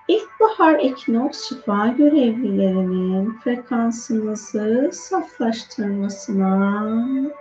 [0.09, 6.85] İlkbahar ekinoks şifa görevlilerinin frekansınızı saflaştırmasına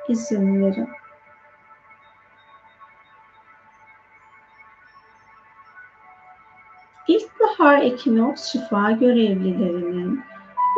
[0.09, 0.89] izin verin.
[7.11, 10.23] İlkbahar ekinoks şifa görevlilerinin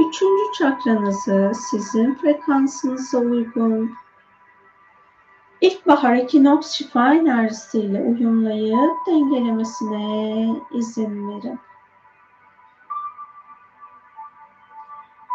[0.07, 3.91] üçüncü çakranızı sizin frekansınıza uygun
[5.61, 11.59] İlkbahar ekinoks şifa enerjisiyle uyumlayıp dengelemesine izin verin.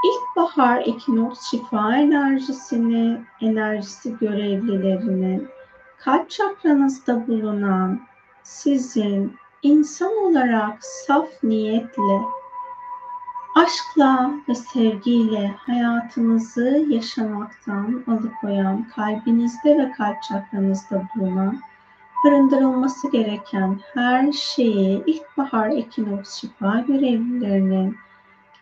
[0.05, 5.49] İlkbahar ekinoks şifa enerjisini, enerjisi görevlilerinin
[5.99, 8.01] kalp çakranızda bulunan
[8.43, 9.37] sizin
[9.69, 12.21] insan olarak saf niyetle,
[13.57, 21.61] aşkla ve sevgiyle hayatınızı yaşamaktan alıkoyan kalbinizde ve kalp çakranızda bulunan
[22.27, 27.97] arındırılması gereken her şeyi ilkbahar ekinoks şifa görevlilerinin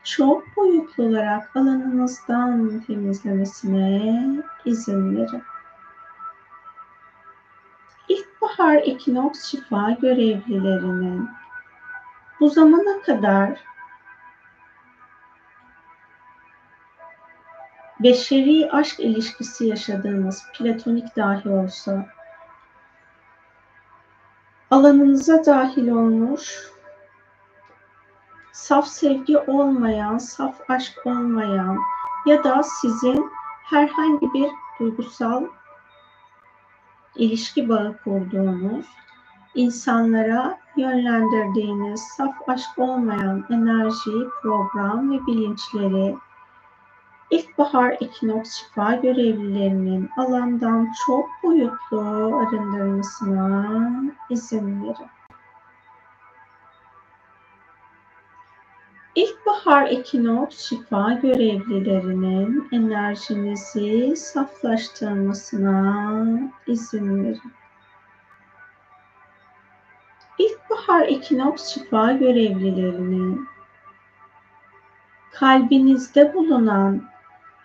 [0.05, 5.43] çok boyutlu olarak alanınızdan temizlemesine izin verin.
[8.09, 11.31] İlkbahar ekinoks şifa görevlilerinin
[12.41, 13.59] bu zamana kadar
[18.01, 22.07] beşeri aşk ilişkisi yaşadığınız platonik dahi olsa
[24.71, 26.71] alanınıza dahil olmuş
[28.53, 31.79] saf sevgi olmayan, saf aşk olmayan
[32.27, 33.31] ya da sizin
[33.65, 34.51] herhangi bir
[34.81, 35.45] duygusal
[37.17, 38.87] ilişki bağı kurduğunuz,
[39.55, 46.17] insanlara yönlendirdiğiniz saf aşk olmayan enerji, program ve bilinçleri
[47.31, 52.01] İlkbahar ekinoks şifa görevlilerinin alandan çok boyutlu
[52.37, 53.83] arındırmasına
[54.31, 55.16] izin verin.
[59.17, 66.17] İlkbahar ekinoks şifa görevlilerinin enerjinizi saflaştırmasına
[66.67, 67.53] izin verin.
[70.39, 73.49] İlkbahar ekinoks şifa görevlilerinin
[75.33, 77.03] kalbinizde bulunan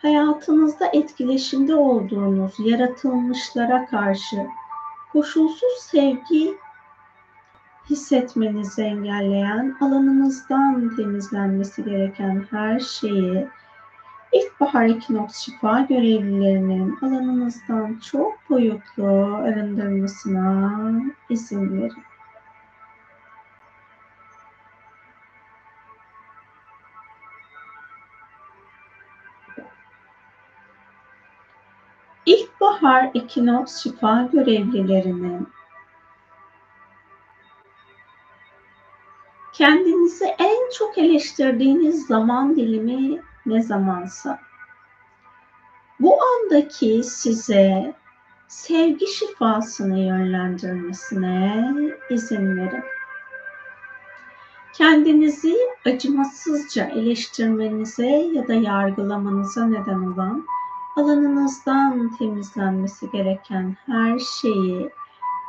[0.01, 4.47] hayatınızda etkileşimde olduğunuz yaratılmışlara karşı
[5.11, 6.57] koşulsuz sevgi
[7.91, 13.47] hissetmenizi engelleyen, alanınızdan temizlenmesi gereken her şeyi
[14.33, 22.03] İlkbahar ekinoks şifa görevlilerinin alanınızdan çok boyutlu arındırmasına izin verin.
[32.25, 35.47] İlkbahar ekinoks şifa görevlilerinin
[39.53, 44.39] kendinizi en çok eleştirdiğiniz zaman dilimi ne zamansa
[45.99, 47.93] bu andaki size
[48.47, 51.73] sevgi şifasını yönlendirmesine
[52.09, 52.83] izin verin.
[54.73, 60.45] Kendinizi acımasızca eleştirmenize ya da yargılamanıza neden olan
[60.95, 64.89] alanınızdan temizlenmesi gereken her şeyi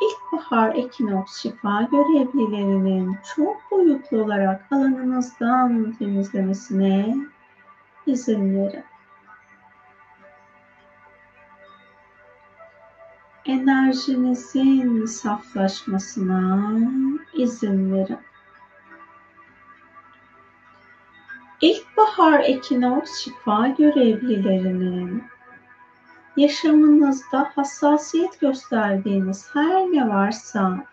[0.03, 7.17] ilkbahar ekinoks şifa görevlilerinin çok boyutlu olarak alanınızdan temizlemesine
[8.07, 8.85] izin verin.
[13.45, 16.73] Enerjinizin saflaşmasına
[17.35, 18.19] izin verin.
[21.61, 25.32] İlkbahar ekinoks şifa görevlilerinin
[26.37, 30.85] yaşamınızda hassasiyet gösterdiğiniz her ne varsa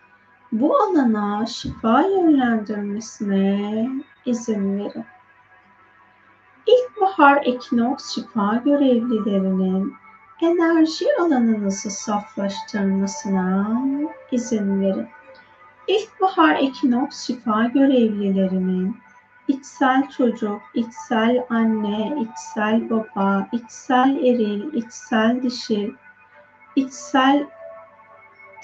[0.52, 3.88] bu alana şifa yönlendirmesine
[4.26, 5.04] izin verin.
[6.66, 9.94] İlkbahar ekinoks şifa görevlilerinin
[10.42, 13.82] enerji alanınızı saflaştırmasına
[14.32, 15.08] izin verin.
[15.88, 18.96] İlkbahar ekinoks şifa görevlilerinin
[19.50, 25.94] içsel çocuk, içsel anne, içsel baba, içsel eril, içsel dişi,
[26.76, 27.46] içsel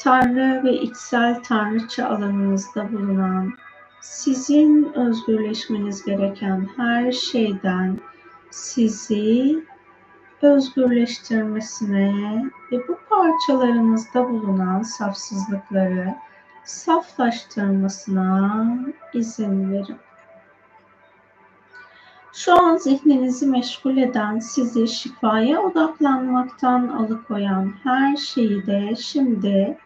[0.00, 3.52] tanrı ve içsel tanrıça alanınızda bulunan
[4.00, 7.98] sizin özgürleşmeniz gereken her şeyden
[8.50, 9.64] sizi
[10.42, 16.14] özgürleştirmesine ve bu parçalarınızda bulunan safsızlıkları
[16.64, 18.66] saflaştırmasına
[19.14, 19.96] izin verin.
[22.36, 29.78] Şu an zihninizi meşgul eden, sizi şifaya odaklanmaktan alıkoyan her şeyi de şimdi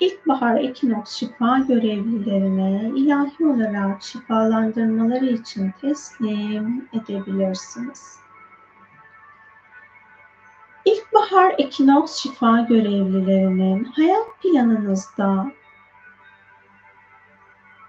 [0.00, 8.16] ilkbahar ekinoks şifa görevlilerine ilahi olarak şifalandırmaları için teslim edebilirsiniz.
[10.84, 15.52] İlkbahar ekinoks şifa görevlilerinin hayat planınızda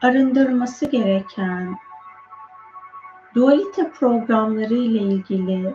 [0.02, 1.89] arındırması gereken
[3.40, 5.74] dualite programları ile ilgili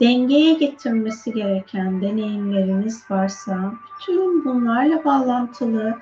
[0.00, 5.98] dengeye getirmesi gereken deneyimleriniz varsa bütün bunlarla bağlantılı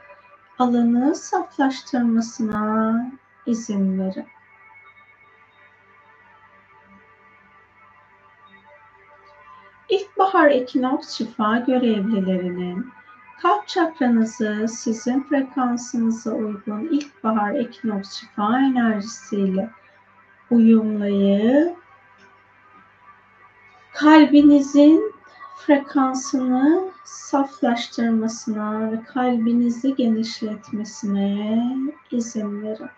[0.59, 3.07] alanı saflaştırmasına
[3.47, 4.27] izin verin.
[9.89, 12.87] İlkbahar ekinoks şifa görevlilerinin
[13.43, 19.71] kalp çakranızı sizin frekansınıza uygun ilkbahar ekinoks şifa enerjisiyle
[20.53, 21.77] uyumlayıp
[23.95, 25.15] kalbinizin
[25.67, 31.67] frekansını saflaştırmasına ve kalbinizi genişletmesine
[32.11, 32.91] izin verin.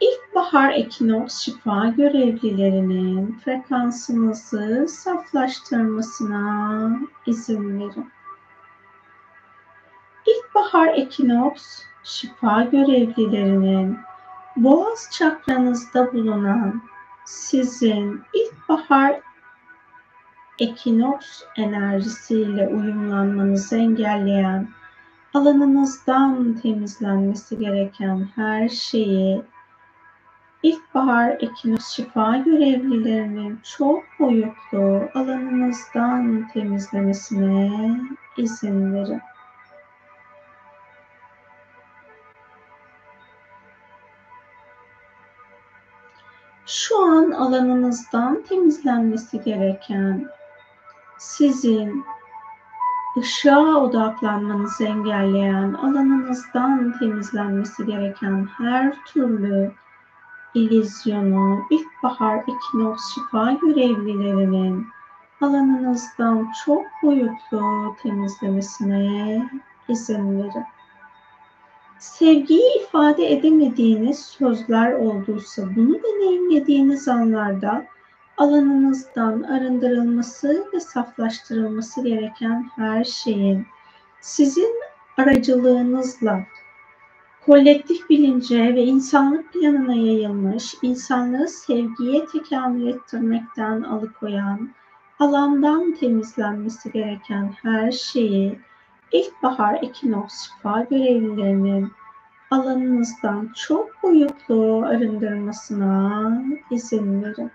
[0.00, 6.90] İlkbahar ekinoks şifa görevlilerinin frekansınızı saflaştırmasına
[7.26, 8.15] izin verin.
[10.66, 13.98] İlkbahar ekinoks şifa görevlilerinin
[14.56, 16.82] boğaz çakranızda bulunan
[17.24, 19.20] sizin ilkbahar
[20.58, 24.68] ekinoks enerjisiyle uyumlanmanızı engelleyen
[25.34, 29.42] alanınızdan temizlenmesi gereken her şeyi
[30.62, 38.00] ilkbahar ekinoks şifa görevlilerinin çok boyutlu alanınızdan temizlemesine
[38.36, 39.20] izin verin.
[47.36, 50.28] Alanınızdan temizlenmesi gereken
[51.18, 52.04] sizin
[53.18, 59.72] ışığa odaklanmanızı engelleyen alanınızdan temizlenmesi gereken her türlü
[60.54, 64.86] ilizyonu ilkbahar ekinoks şifa görevlilerinin
[65.40, 69.50] alanınızdan çok boyutlu temizlemesine
[69.88, 70.64] izin verin
[72.06, 77.86] sevgiyi ifade edemediğiniz sözler olduysa bunu deneyimlediğiniz anlarda
[78.36, 83.66] alanınızdan arındırılması ve saflaştırılması gereken her şeyin
[84.20, 84.74] sizin
[85.18, 86.40] aracılığınızla
[87.46, 94.70] kolektif bilince ve insanlık planına yayılmış, insanlığı sevgiye tekamül ettirmekten alıkoyan,
[95.18, 98.58] alandan temizlenmesi gereken her şeyi
[99.12, 101.92] İlkbahar ekinoks şifa görevlilerinin
[102.50, 107.52] alanınızdan çok boyutlu arındırmasına izin verin.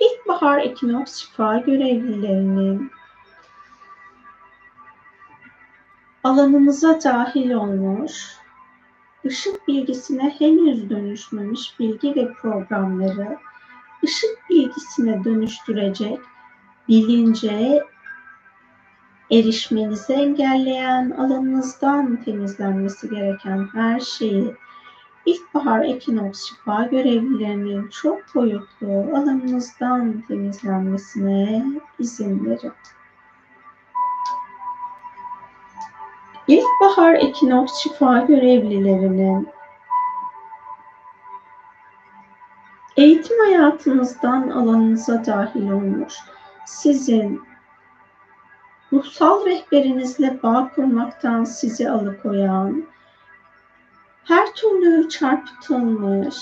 [0.00, 2.90] İlkbahar ekinoks şifa görevlilerinin
[6.24, 8.36] alanınıza dahil olmuş
[9.26, 13.38] ışık bilgisine henüz dönüşmemiş bilgi ve programları
[14.04, 16.18] ışık bilgisine dönüştürecek
[16.88, 17.82] bilince
[19.30, 24.54] erişmenizi engelleyen alanınızdan temizlenmesi gereken her şeyi
[25.28, 31.64] İlkbahar ekinoks şifa görevlilerinin çok boyutlu alanınızdan temizlenmesine
[31.98, 32.72] izin verin.
[36.48, 39.48] İlkbahar ekinoks şifa görevlilerinin
[42.98, 46.14] eğitim hayatınızdan alanınıza dahil olmuş,
[46.66, 47.42] sizin
[48.92, 52.84] ruhsal rehberinizle bağ kurmaktan sizi alıkoyan,
[54.24, 56.36] her türlü çarpıtılmış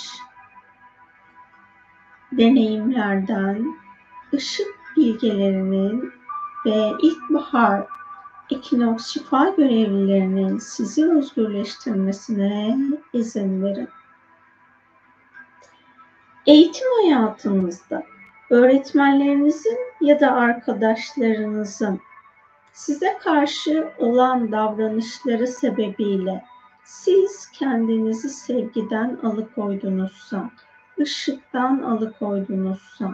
[2.32, 3.76] deneyimlerden
[4.34, 6.12] ışık bilgelerinin
[6.66, 7.86] ve ilkbahar
[8.50, 12.78] ekinoks şifa görevlilerinin sizi özgürleştirmesine
[13.12, 13.88] izin verin.
[16.47, 18.03] Eğitim hayatınızda
[18.51, 22.01] öğretmenlerinizin ya da arkadaşlarınızın
[22.72, 26.44] size karşı olan davranışları sebebiyle
[26.84, 30.51] siz kendinizi sevgiden alıkoydunuzsa,
[31.01, 33.12] ışıktan alıkoydunuzsa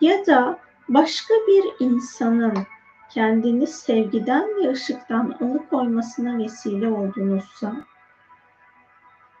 [0.00, 2.54] ya da başka bir insanın
[3.10, 7.76] kendini sevgiden ve ışıktan alıkoymasına vesile oldunuzsa,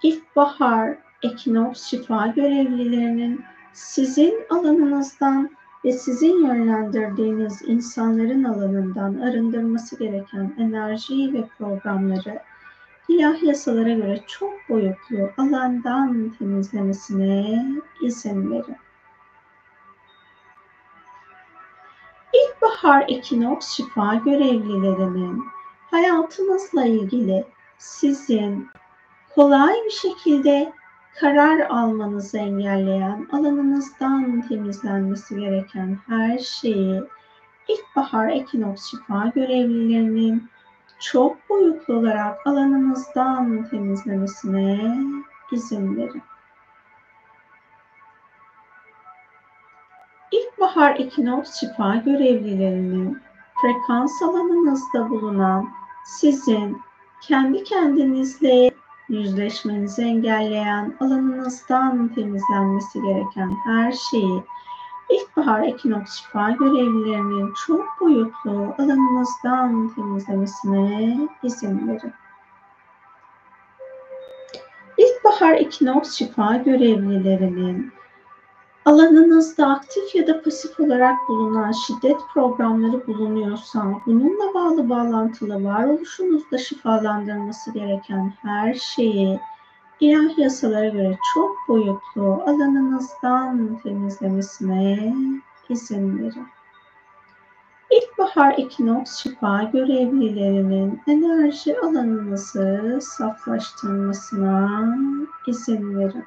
[0.02, 5.50] ilkbahar, ekinoks şifa görevlilerinin sizin alanınızdan
[5.84, 12.42] ve sizin yönlendirdiğiniz insanların alanından arındırması gereken enerjiyi ve programları
[13.08, 17.64] ilahi yasalara göre çok boyutlu alandan temizlemesine
[18.02, 18.76] izin verin.
[22.32, 25.44] İlkbahar ekinoks şifa görevlilerinin
[25.90, 27.44] hayatınızla ilgili
[27.78, 28.68] sizin
[29.34, 30.72] kolay bir şekilde
[31.20, 37.02] karar almanızı engelleyen alanınızdan temizlenmesi gereken her şeyi
[37.68, 40.48] ilkbahar ekinoks şifa görevlilerinin
[41.00, 44.96] çok boyutlu olarak alanımızdan temizlemesine
[45.52, 46.22] izin verin.
[50.32, 53.22] İlkbahar ekinoks şifa görevlilerinin
[53.60, 55.68] frekans alanınızda bulunan
[56.04, 56.82] sizin
[57.22, 58.70] kendi kendinizle
[59.08, 64.42] yüzleşmenizi engelleyen alanınızdan temizlenmesi gereken her şeyi
[65.10, 72.12] İlkbahar ekinoks şifa görevlilerinin çok boyutlu alanınızdan temizlemesine izin verin.
[74.98, 77.92] İlkbahar ekinoks şifa görevlilerinin
[78.88, 87.72] alanınızda aktif ya da pasif olarak bulunan şiddet programları bulunuyorsa, bununla bağlı bağlantılı varoluşunuzda şifalandırması
[87.72, 89.40] gereken her şeyi
[90.00, 95.14] ilahi yasalara göre çok boyutlu alanınızdan temizlemesine
[95.68, 96.46] izin verin.
[97.90, 104.98] İlkbahar ekinoks şifa görevlilerinin enerji alanınızı saflaştırmasına
[105.46, 106.24] izin verin.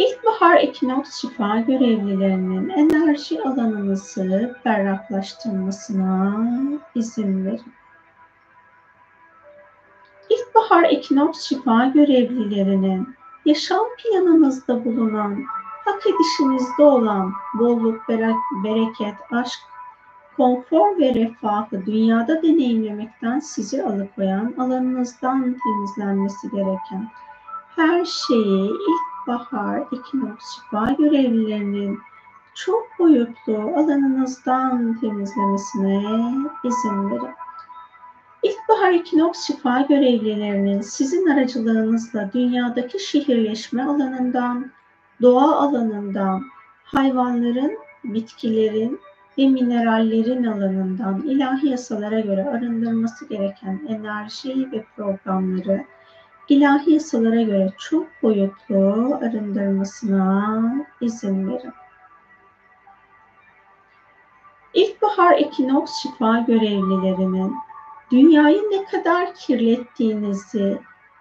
[0.00, 6.36] İlkbahar ekinoks şifa görevlilerinin enerji alanınızı berraklaştırmasına
[6.94, 7.72] izin verin.
[10.30, 13.08] İlkbahar ekinoks şifa görevlilerinin
[13.44, 15.44] yaşam planınızda bulunan,
[15.84, 18.08] hak edişinizde olan bolluk,
[18.64, 19.60] bereket, aşk,
[20.36, 27.10] konfor ve refahı dünyada deneyimlemekten sizi alıkoyan alanınızdan temizlenmesi gereken
[27.76, 31.98] her şeyi ilk bahar, ekinoks, şifa görevlilerinin
[32.54, 36.04] çok boyutlu alanınızdan temizlemesine
[36.64, 37.34] izin verin.
[38.42, 44.70] İlkbahar ekinoks şifa görevlilerinin sizin aracılığınızla dünyadaki şehirleşme alanından,
[45.22, 46.42] doğa alanından,
[46.84, 49.00] hayvanların, bitkilerin
[49.38, 55.84] ve minerallerin alanından ilahi yasalara göre arındırması gereken enerji ve programları
[56.50, 60.62] ilahi yasalara göre çok boyutlu arındırmasına
[61.00, 61.72] izin verin.
[64.74, 67.54] İlkbahar ekinoks şifa görevlilerinin
[68.10, 70.78] dünyayı ne kadar kirlettiğinizi,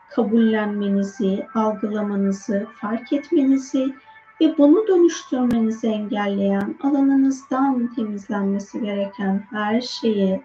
[0.10, 3.94] kabullenmenizi, algılamanızı, fark etmenizi
[4.42, 10.42] ve bunu dönüştürmenizi engelleyen alanınızdan temizlenmesi gereken her şeyi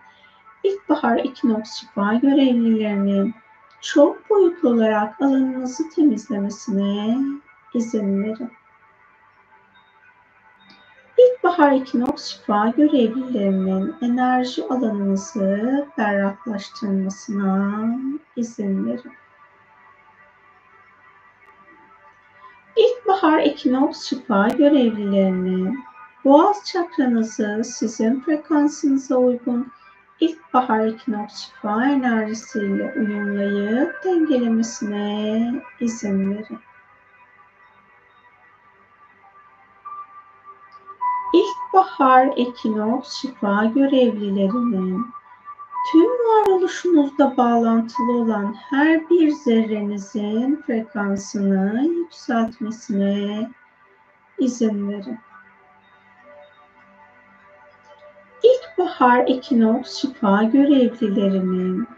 [0.64, 3.34] ilkbahar ekinoks şifa görevlilerinin
[3.84, 7.18] çok boyutlu olarak alanınızı temizlemesine
[7.74, 8.52] izin verin.
[11.18, 17.84] İlkbahar ekinoks şifa görevlilerinin enerji alanınızı berraklaştırmasına
[18.36, 19.12] izin verin.
[22.76, 25.78] İlkbahar ekinoks şifa görevlilerinin
[26.24, 29.72] boğaz çakranızı sizin frekansınıza uygun
[30.20, 36.58] ilkbahar ekinoks şifa enerjisiyle uyumlayıp dengelemesine izin verin.
[41.34, 45.06] İlkbahar ekinoks şifa görevlilerinin
[45.92, 53.50] tüm varoluşunuzda bağlantılı olan her bir zerrenizin frekansını yükseltmesine
[54.38, 55.18] izin verin.
[58.94, 61.88] İlkbahar ekinoks şifa görevlilerinin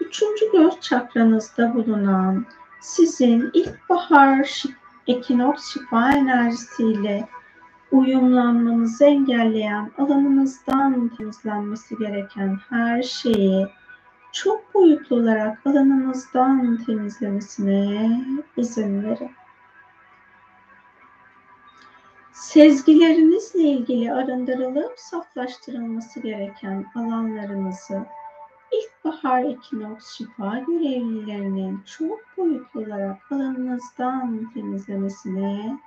[0.00, 2.46] üçüncü göz çakranızda bulunan
[2.80, 4.62] sizin ilkbahar
[5.06, 7.28] ekinoks şifa enerjisiyle
[7.92, 13.66] uyumlanmanızı engelleyen alanınızdan temizlenmesi gereken her şeyi
[14.32, 18.20] çok boyutlu olarak alanınızdan temizlemesine
[18.56, 19.30] izin verin.
[22.42, 28.06] Sezgilerinizle ilgili arındırılıp saflaştırılması gereken alanlarınızı
[28.72, 35.78] ilkbahar ekinoks şifa görevlilerinin çok boyutlu olarak alanınızdan temizlemesine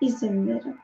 [0.00, 0.78] izin verin.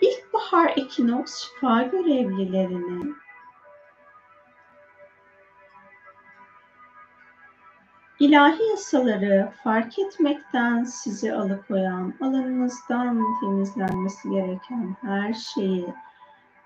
[0.00, 3.16] İlkbahar ekinoks şifa görevlilerinin
[8.20, 15.94] ilahi yasaları fark etmekten sizi alıkoyan, alanınızdan temizlenmesi gereken her şeyi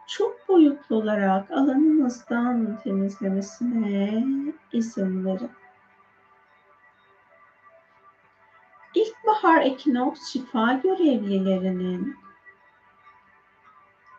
[0.07, 4.25] çok boyutlu olarak alanınızdan temizlemesine
[4.73, 5.51] izin verin.
[8.95, 12.17] İlkbahar ekinoks şifa görevlilerinin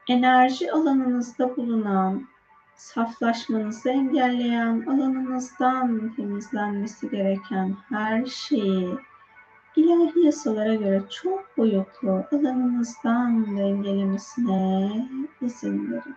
[0.09, 2.27] enerji alanınızda bulunan,
[2.81, 8.97] saflaşmanızı engelleyen alanınızdan temizlenmesi gereken her şeyi
[9.75, 14.89] ilahi yasalara göre çok boyutlu alanınızdan dengelemesine
[15.41, 16.15] izin verin.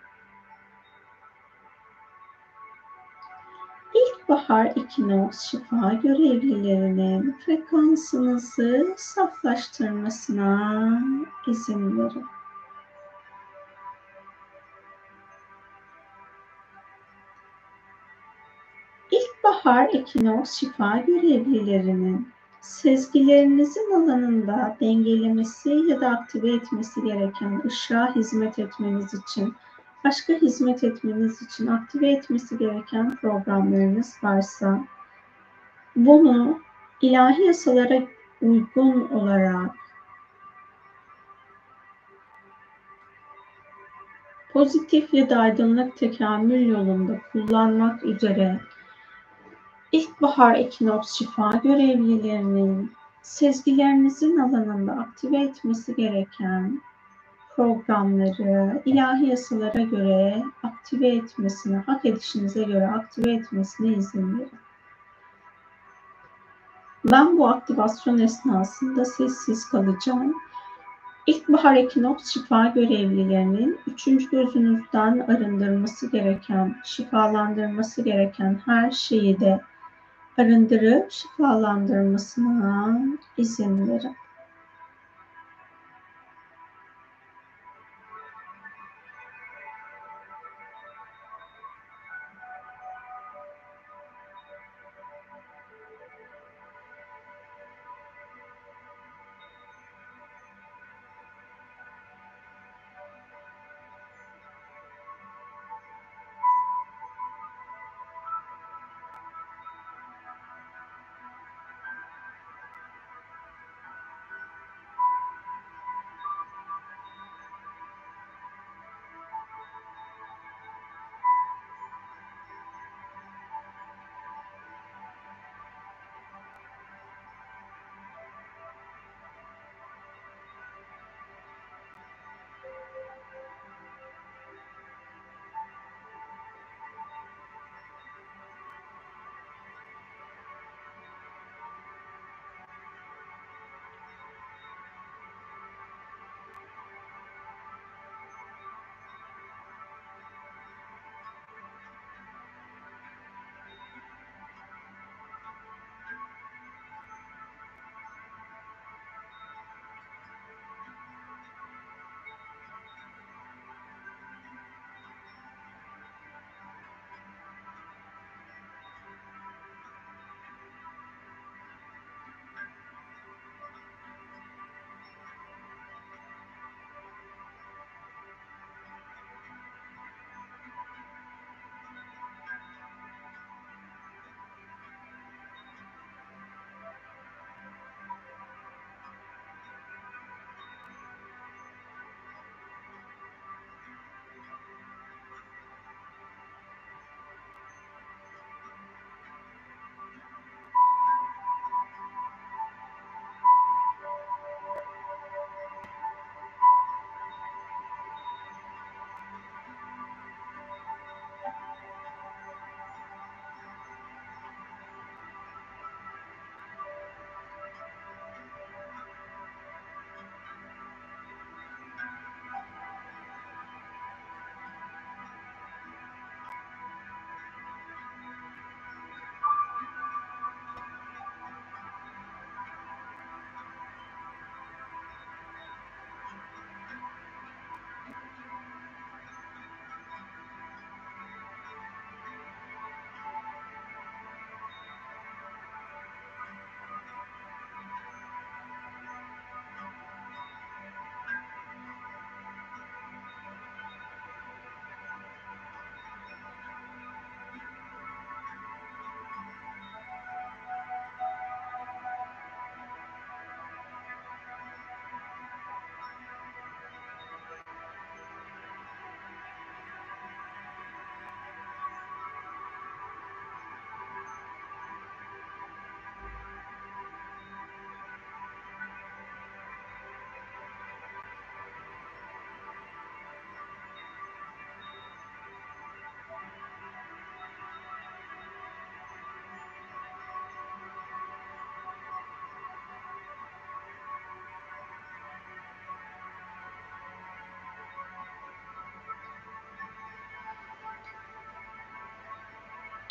[3.95, 11.03] İlkbahar ekinoks şifa görevlilerinin frekansınızı saflaştırmasına
[11.47, 12.25] izin verin.
[19.65, 22.29] İlkbahar ekinoks şifa görevlilerinin.
[22.61, 29.55] Sezgilerinizin alanında dengelemesi ya da aktive etmesi gereken ışığa hizmet etmeniz için,
[30.05, 34.85] başka hizmet etmeniz için aktive etmesi gereken programlarınız varsa
[35.97, 36.59] bunu
[37.01, 38.03] ilahi yasalara
[38.43, 39.71] uygun olarak
[44.53, 48.61] pozitif ya da aydınlık tekamül yolunda kullanmak üzere
[49.95, 52.93] İlkbahar ekinoks şifa görevlilerinin
[53.23, 56.83] sezgilerinizin alanında aktive etmesi gereken
[57.57, 64.51] programları ilahi yasalara göre aktive etmesine, hak edişinize göre aktive etmesine izin verin.
[67.05, 70.35] Ben bu aktivasyon esnasında sessiz kalacağım.
[71.27, 79.61] İlkbahar ekinoks şifa görevlilerinin üçüncü gözünüzden arındırması gereken, şifalandırması gereken her şeyi de
[80.39, 82.99] arındırıp şifalandırmasına
[83.39, 84.17] izin verin.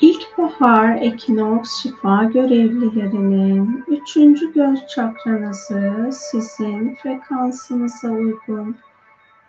[0.01, 8.77] İlkbahar ekinoks şifa görevlilerinin üçüncü göz çakranızı sizin frekansınıza uygun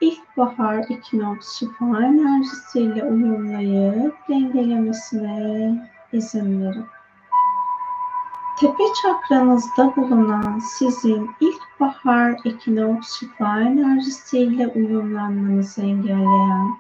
[0.00, 6.84] ilkbahar ekinoks şifa enerjisiyle uyumlayıp dengelemesine izin verin.
[8.60, 16.76] Tepe çakranızda bulunan sizin ilkbahar ekinoks şifa enerjisiyle uyumlanmanızı engelleyen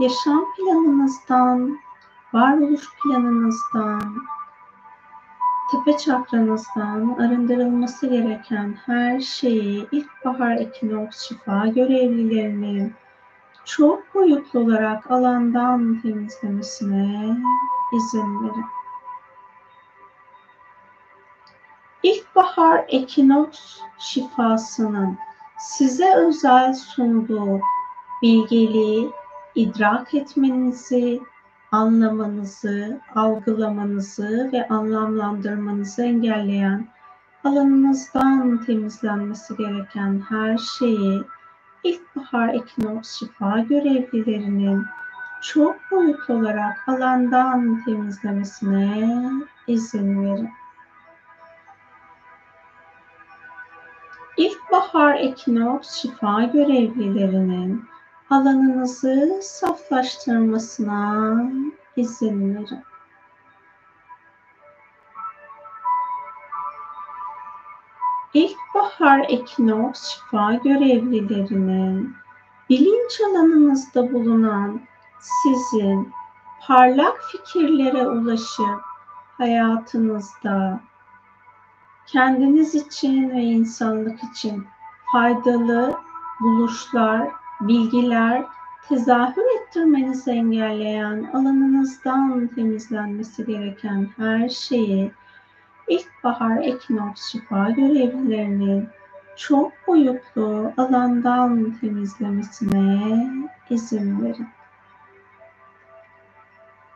[0.00, 1.78] yaşam planınızdan,
[2.34, 4.22] varoluş planınızdan,
[5.70, 12.94] tepe çakranızdan arındırılması gereken her şeyi ilkbahar ekinoks şifa görevlilerinin
[13.64, 17.36] çok boyutlu olarak alandan temizlemesine
[17.96, 18.64] izin verin.
[22.02, 25.18] İlkbahar ekinoks şifasının
[25.58, 27.60] size özel sunduğu
[28.22, 29.10] bilgeliği
[29.54, 31.20] idrak etmenizi,
[31.72, 36.88] anlamanızı, algılamanızı ve anlamlandırmanızı engelleyen
[37.44, 41.22] alanınızdan temizlenmesi gereken her şeyi
[41.84, 44.86] ilkbahar ekinoks şifa görevlilerinin
[45.42, 49.30] çok boyutlu olarak alandan temizlemesine
[49.66, 50.50] izin verin.
[54.36, 57.84] İlkbahar ekinoks şifa görevlilerinin
[58.32, 61.34] alanınızı saflaştırmasına
[61.96, 62.82] izin verin.
[68.34, 72.14] İlkbahar ekinoks şifa görevlilerinin
[72.70, 74.80] bilinç alanınızda bulunan
[75.20, 76.12] sizin
[76.66, 78.80] parlak fikirlere ulaşıp
[79.38, 80.80] hayatınızda
[82.06, 84.66] kendiniz için ve insanlık için
[85.12, 85.94] faydalı
[86.40, 88.44] buluşlar, bilgiler
[88.88, 95.12] tezahür ettirmenizi engelleyen alanınızdan temizlenmesi gereken her şeyi
[95.88, 98.88] ilkbahar ekinoks şifa görevlilerinin
[99.36, 103.30] çok boyutlu alandan temizlemesine
[103.70, 104.48] izin verin.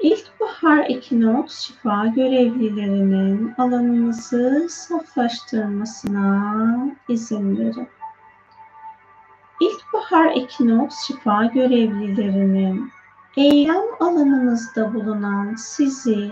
[0.01, 6.77] İlkbahar ekinoks şifa görevlilerinin alanınızı saflaştırmasına
[7.09, 7.89] izin verin.
[9.61, 12.91] İlkbahar ekinoks şifa görevlilerinin
[13.37, 16.31] eylem alanınızda bulunan sizi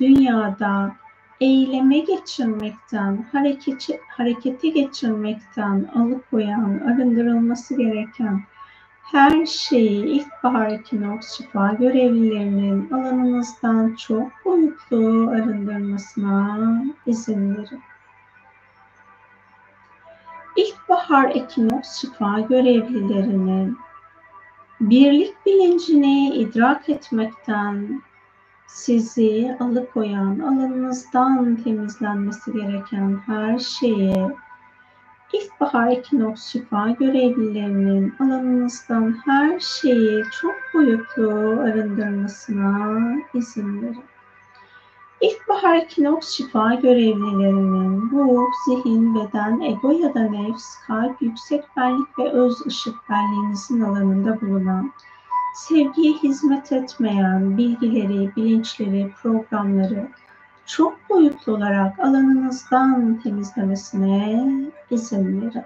[0.00, 0.92] dünyada
[1.40, 8.40] eyleme geçirmekten, hareketi, harekete geçirmekten alıkoyan, arındırılması gereken
[9.12, 17.80] her şeyi ilkbahar ekinoks şifa görevlilerinin alanınızdan çok boyutlu arındırmasına izin verin.
[20.56, 23.78] İlkbahar ekinoks şifa görevlilerinin
[24.80, 28.02] birlik bilincini idrak etmekten
[28.66, 34.30] sizi alıkoyan alanınızdan temizlenmesi gereken her şeyi
[35.32, 41.30] İlkbahar ekinoks şifa görevlilerinin alanınızdan her şeyi çok boyutlu
[41.60, 43.00] arındırmasına
[43.34, 44.13] izin verin.
[45.24, 52.30] İlkbahar ekinoks şifa görevlilerinin ruh, zihin, beden, ego ya da nefs, kalp, yüksek benlik ve
[52.30, 54.92] öz ışık benliğinizin alanında bulunan,
[55.54, 60.08] sevgiye hizmet etmeyen bilgileri, bilinçleri, programları,
[60.66, 64.44] çok boyutlu olarak alanınızdan temizlemesine
[64.90, 65.64] izin verin.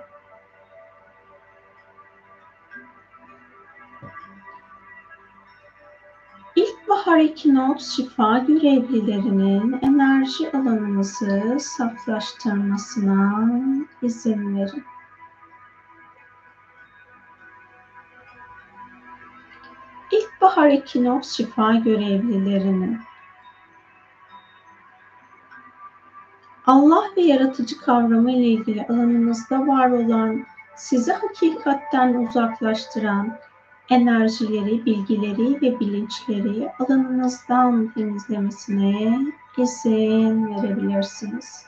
[6.89, 13.51] İlkbahar ekinoks şifa görevlilerinin enerji alanınızı saflaştırmasına
[14.03, 14.85] izin verin.
[20.13, 22.99] İlkbahar ekinoks şifa görevlilerinin
[26.67, 33.39] Allah ve yaratıcı kavramı ile ilgili alanınızda var olan, sizi hakikatten uzaklaştıran
[33.91, 39.19] enerjileri, bilgileri ve bilinçleri alanınızdan temizlemesine
[39.59, 41.65] izin verebilirsiniz.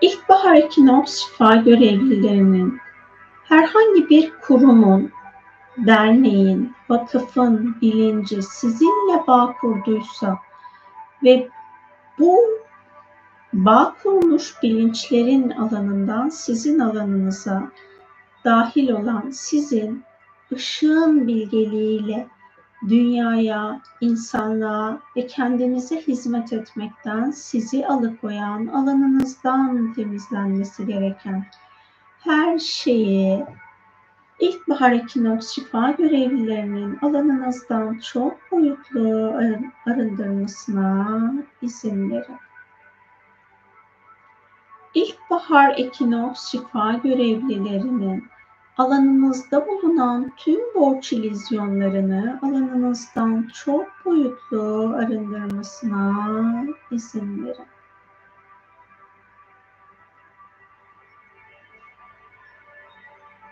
[0.00, 2.78] İlkbahar ekinoks şifa görevlilerinin
[3.44, 5.12] herhangi bir kurumun,
[5.76, 10.38] derneğin, vakıfın bilinci sizinle bağ kurduysa
[11.22, 11.48] ve
[12.18, 12.40] bu
[13.52, 17.70] bağ kurmuş bilinçlerin alanından sizin alanınıza
[18.44, 20.04] dahil olan sizin
[20.52, 22.26] ışığın bilgeliğiyle
[22.88, 31.46] dünyaya, insanlığa ve kendinize hizmet etmekten sizi alıkoyan alanınızdan temizlenmesi gereken
[32.20, 33.44] her şeyi
[34.40, 39.34] İlkbahar ekinoks şifa görevlilerinin alanınızdan çok boyutlu
[39.86, 41.32] arındırmasına
[41.62, 42.36] izin verin.
[44.94, 48.24] İlkbahar ekinoks şifa görevlilerinin
[48.78, 57.73] alanınızda bulunan tüm borç ilizyonlarını alanınızdan çok boyutlu arındırmasına izin verin.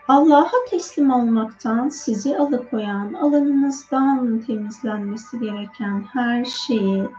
[0.07, 7.09] Allah'a teslim olmaktan sizi alıkoyan, alanınızdan temizlenmesi gereken her şeyi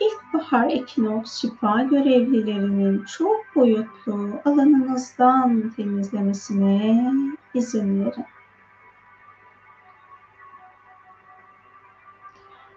[0.00, 7.12] İlkbahar ekinoks şifa görevlilerinin çok boyutlu alanınızdan temizlemesine
[7.54, 8.24] izin verin.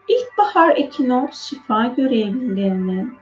[0.08, 3.16] İlkbahar ekinoks şifa görevlilerinin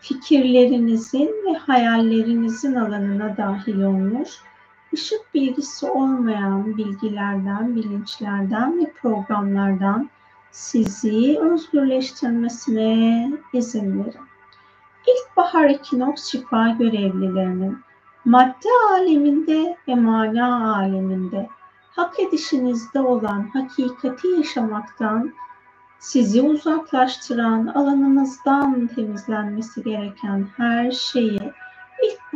[0.00, 4.30] fikirlerinizin ve hayallerinizin alanına dahil olmuş
[4.94, 10.10] ışık bilgisi olmayan bilgilerden, bilinçlerden ve programlardan
[10.50, 14.28] sizi özgürleştirmesine izin verin.
[15.06, 17.78] İlkbahar ekinoks şifa görevlilerinin
[18.24, 21.48] madde aleminde ve mana aleminde
[21.90, 25.32] hak edişinizde olan hakikati yaşamaktan
[25.98, 31.52] sizi uzaklaştıran alanınızdan temizlenmesi gereken her şeyi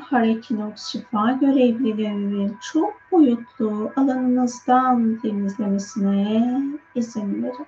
[0.03, 6.63] İlkbahar ekinoks şifa görevlilerinin çok boyutlu alanınızdan temizlemesine
[6.95, 7.67] izin verin.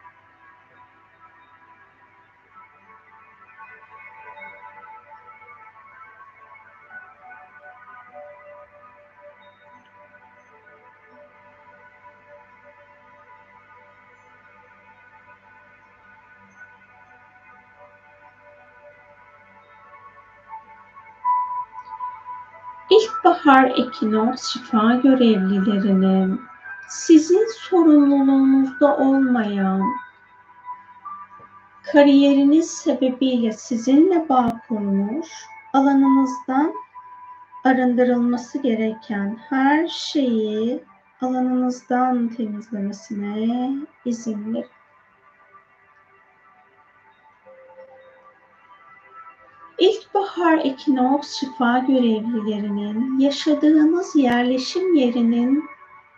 [23.45, 26.41] İlkbahar ekinoks şifa görevlilerinin
[26.89, 29.83] sizin sorumluluğunuzda olmayan
[31.93, 35.29] kariyeriniz sebebiyle sizinle bağ kurmuş,
[35.73, 36.75] alanınızdan
[37.65, 40.85] arındırılması gereken her şeyi
[41.21, 43.71] alanınızdan temizlemesine
[44.05, 44.74] izin verin.
[50.15, 55.65] İlkbahar ekinoks şifa görevlilerinin yaşadığınız yerleşim yerinin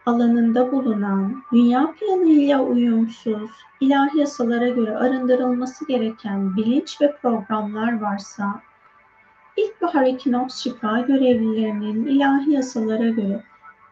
[0.07, 8.61] alanında bulunan dünya planıyla uyumsuz, ilahi yasalara göre arındırılması gereken bilinç ve programlar varsa,
[9.57, 13.43] İlkbahar ekinoks şifa görevlilerinin ilahi yasalara göre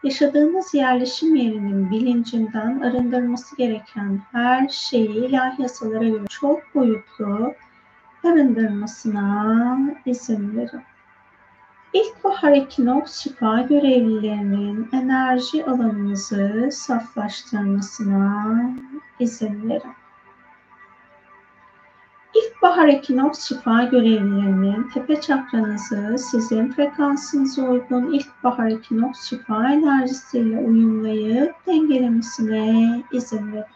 [0.03, 7.53] yaşadığınız yerleşim yerinin bilincinden arındırması gereken her şeyi ilahi yasalara göre çok boyutlu
[8.25, 10.81] arındırmasına izin verin.
[11.93, 18.55] İlkbahar ekinoks şifa görevlilerinin enerji alanınızı saflaştırmasına
[19.19, 19.93] izin verin.
[22.35, 33.03] İlkbahar ekinoks şifa görevlilerinin tepe çakranızı sizin frekansınıza uygun ilkbahar ekinoks şifa enerjisiyle uyumlayıp dengelemesine
[33.11, 33.74] izin verin.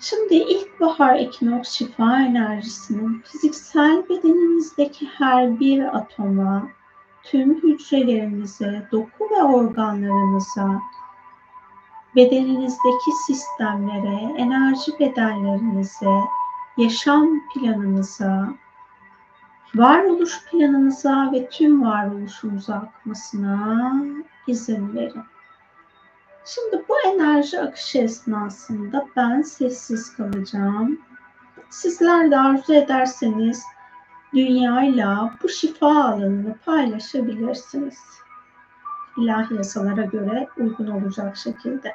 [0.00, 6.68] Şimdi ilkbahar ekinoks şifa enerjisinin fiziksel bedeninizdeki her bir atoma,
[7.22, 10.80] tüm hücrelerinize, doku ve organlarınıza,
[12.16, 16.20] bedeninizdeki sistemlere, enerji bedenlerinize,
[16.76, 18.48] yaşam planınıza,
[19.74, 23.92] varoluş planınıza ve tüm varoluşunuza akmasına
[24.46, 25.22] izin verin.
[26.44, 31.00] Şimdi bu enerji akışı esnasında ben sessiz kalacağım.
[31.70, 33.62] Sizler de arzu ederseniz
[34.34, 37.98] dünyayla bu şifa alanını paylaşabilirsiniz.
[39.16, 41.94] İlahi yasalara göre uygun olacak şekilde.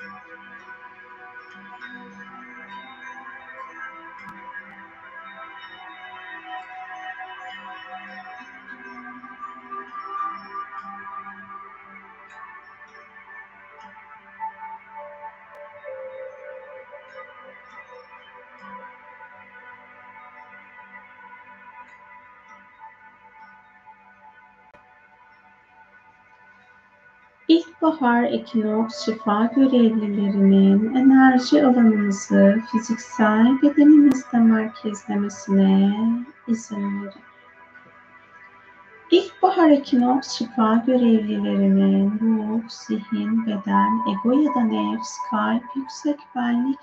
[0.00, 0.12] Thank
[8.40, 8.49] you.
[27.50, 35.92] İlkbahar ekinoks şifa görevlilerinin enerji alanınızı fiziksel bedeninizde merkezlemesine
[36.48, 37.20] izin verin.
[39.10, 46.78] İlkbahar ekinoks şifa görevlilerinin ruh, zihin, beden, ego ya da nefs, kalp, yüksek benlik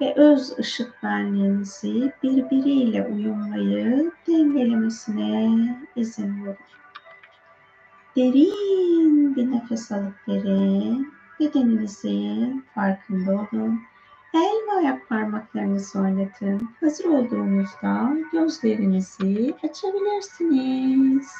[0.00, 6.81] ve öz ışık benliğinizi birbiriyle uyumlayıp dengelemesine izin verin.
[8.16, 11.12] Derin bir nefes alıp verin.
[11.40, 13.80] Bedeninizin farkında olun.
[14.34, 16.68] El ve ayak parmaklarınızı oynatın.
[16.80, 21.32] Hazır olduğunuzda gözlerinizi açabilirsiniz.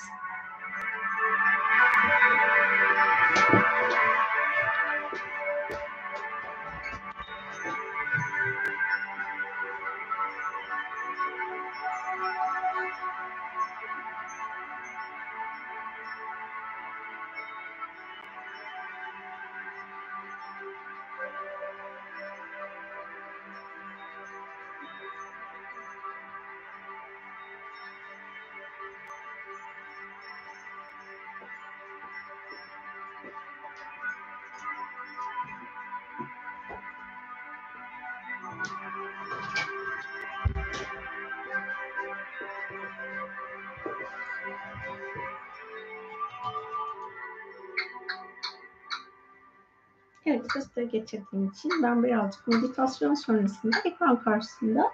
[50.25, 54.91] Hızlı geçirdiğim için ben birazcık meditasyon sonrasında ekran karşısında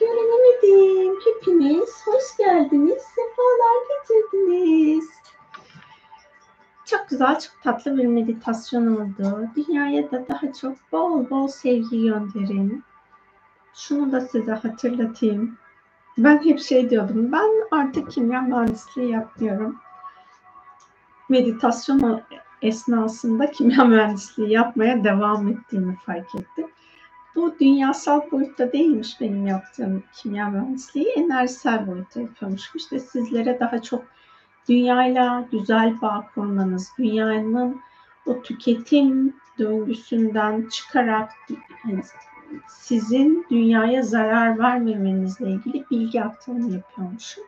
[0.00, 1.18] göremedim.
[1.24, 5.08] Hepiniz hoş geldiniz, sefalar getirdiniz.
[6.84, 9.48] Çok güzel, çok tatlı bir meditasyon oldu.
[9.56, 12.84] Dünyaya da daha çok bol bol sevgi gönderin.
[13.74, 15.58] Şunu da size hatırlatayım.
[16.18, 19.76] Ben hep şey diyordum, ben artık kimya mühendisliği yapmıyorum.
[21.28, 22.22] Meditasyon
[22.62, 26.66] esnasında kimya mühendisliği yapmaya devam ettiğimi fark ettim.
[27.34, 32.72] Bu dünyasal boyutta değilmiş benim yaptığım kimya mühendisliği, enerjisel boyutta yapıyormuşum.
[32.76, 34.04] İşte sizlere daha çok
[34.68, 37.80] dünyayla güzel bağ kurmanız, dünyanın
[38.26, 41.30] o tüketim döngüsünden çıkarak
[41.82, 42.02] hani
[42.68, 47.44] sizin dünyaya zarar vermemenizle ilgili bilgi aktarımı yapıyormuşum.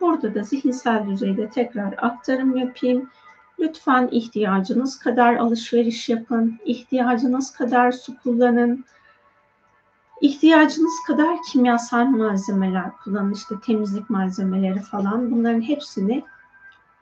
[0.00, 3.10] Burada da zihinsel düzeyde tekrar aktarım yapayım.
[3.58, 8.84] Lütfen ihtiyacınız kadar alışveriş yapın, ihtiyacınız kadar su kullanın,
[10.20, 16.24] ihtiyacınız kadar kimyasal malzemeler kullanın, işte temizlik malzemeleri falan bunların hepsini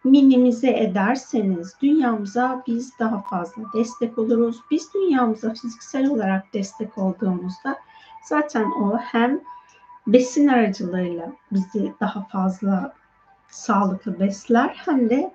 [0.04, 4.60] minimize ederseniz dünyamıza biz daha fazla destek oluruz.
[4.70, 7.78] Biz dünyamıza fiziksel olarak destek olduğumuzda
[8.24, 9.40] zaten o hem
[10.06, 12.94] besin aracılığıyla bizi daha fazla
[13.50, 15.34] sağlıklı besler hem de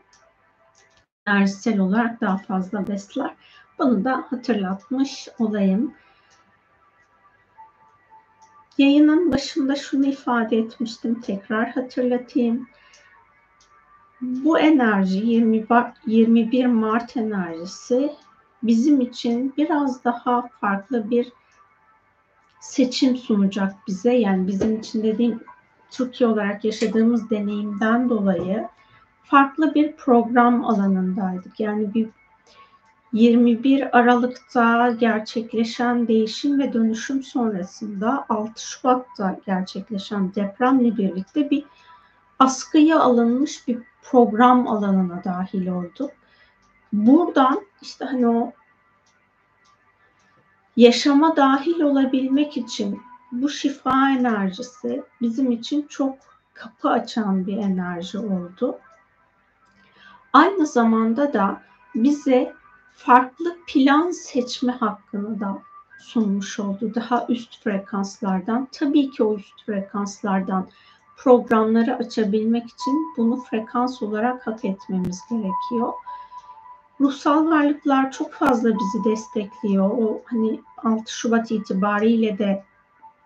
[1.30, 3.36] enerjisel olarak daha fazla besler.
[3.80, 5.94] Bunu da hatırlatmış olayım.
[8.78, 11.22] Yayının başında şunu ifade etmiştim.
[11.22, 12.68] Tekrar hatırlatayım.
[14.22, 15.18] Bu enerji
[16.06, 18.14] 21 Mart enerjisi
[18.64, 21.32] bizim için biraz daha farklı bir
[22.60, 24.14] seçim sunacak bize.
[24.14, 25.44] Yani bizim için dediğim
[25.92, 28.68] Türkiye olarak yaşadığımız deneyimden dolayı
[29.30, 31.60] farklı bir program alanındaydık.
[31.60, 32.10] Yani bir
[33.14, 41.64] 21 Aralık'ta gerçekleşen değişim ve dönüşüm sonrasında 6 Şubat'ta gerçekleşen depremle birlikte bir
[42.40, 46.12] askıya alınmış bir program alanına dahil olduk.
[46.94, 48.54] Buradan işte hani o
[50.78, 53.02] yaşama dahil olabilmek için
[53.32, 56.18] bu şifa enerjisi bizim için çok
[56.54, 58.80] kapı açan bir enerji oldu.
[60.34, 61.62] Aynı zamanda da
[61.96, 62.54] bize
[62.96, 65.60] farklı plan seçme hakkını da
[66.00, 66.92] sunmuş oldu.
[66.96, 70.68] Daha üst frekanslardan, tabii ki o üst frekanslardan
[71.18, 75.94] programları açabilmek için bunu frekans olarak hak etmemiz gerekiyor.
[77.02, 79.90] ruhsal varlıklar çok fazla bizi destekliyor.
[79.90, 82.64] O hani 6 Şubat itibariyle de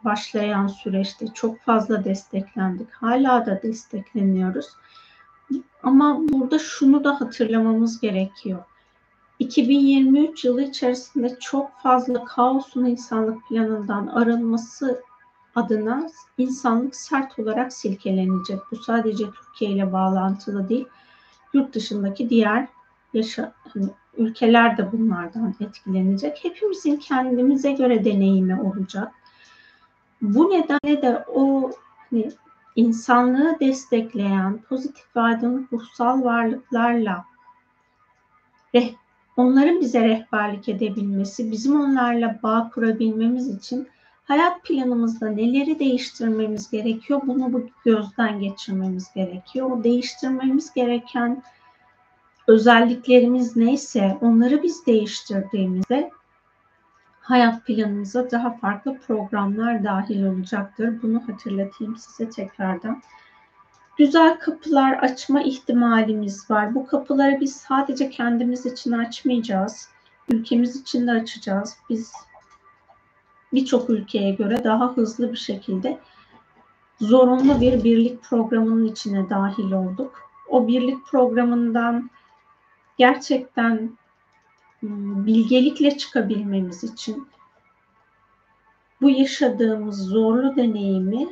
[0.06, 2.92] başlayan süreçte çok fazla desteklendik.
[2.92, 4.68] Hala da destekleniyoruz.
[5.84, 8.64] Ama burada şunu da hatırlamamız gerekiyor.
[9.40, 15.02] 2023 yılı içerisinde çok fazla kaosun insanlık planından arınması
[15.56, 18.60] adına insanlık sert olarak silkelenecek.
[18.72, 20.88] Bu sadece Türkiye ile bağlantılı değil.
[21.54, 22.68] Yurt dışındaki diğer
[23.14, 26.40] yaşa, hani ülkeler de bunlardan etkilenecek.
[26.44, 29.12] Hepimizin kendimize göre deneyimi olacak.
[30.22, 31.72] Bu nedenle de o
[32.10, 32.32] hani
[32.76, 37.26] insanlığı destekleyen pozitif ve aydınlık ruhsal varlıklarla
[38.76, 38.94] reh,
[39.38, 43.88] onların bize rehberlik edebilmesi, bizim onlarla bağ kurabilmemiz için
[44.24, 47.22] hayat planımızda neleri değiştirmemiz gerekiyor?
[47.28, 49.72] Bunu bu gözden geçirmemiz gerekiyor.
[49.72, 51.44] O değiştirmemiz gereken
[52.48, 56.12] özelliklerimiz neyse onları biz değiştirdiğimizde
[57.24, 61.02] hayat planımıza daha farklı programlar dahil olacaktır.
[61.02, 63.02] Bunu hatırlatayım size tekrardan.
[63.98, 66.76] Güzel kapılar açma ihtimalimiz var.
[66.76, 69.90] Bu kapıları biz sadece kendimiz için açmayacağız.
[70.30, 71.78] Ülkemiz için de açacağız.
[71.90, 72.12] Biz
[73.54, 76.00] birçok ülkeye göre daha hızlı bir şekilde
[77.00, 80.30] zorunlu bir birlik programının içine dahil olduk.
[80.50, 82.10] O birlik programından
[82.98, 83.98] gerçekten
[85.26, 87.28] bilgelikle çıkabilmemiz için
[89.02, 91.28] bu yaşadığımız zorlu deneyimi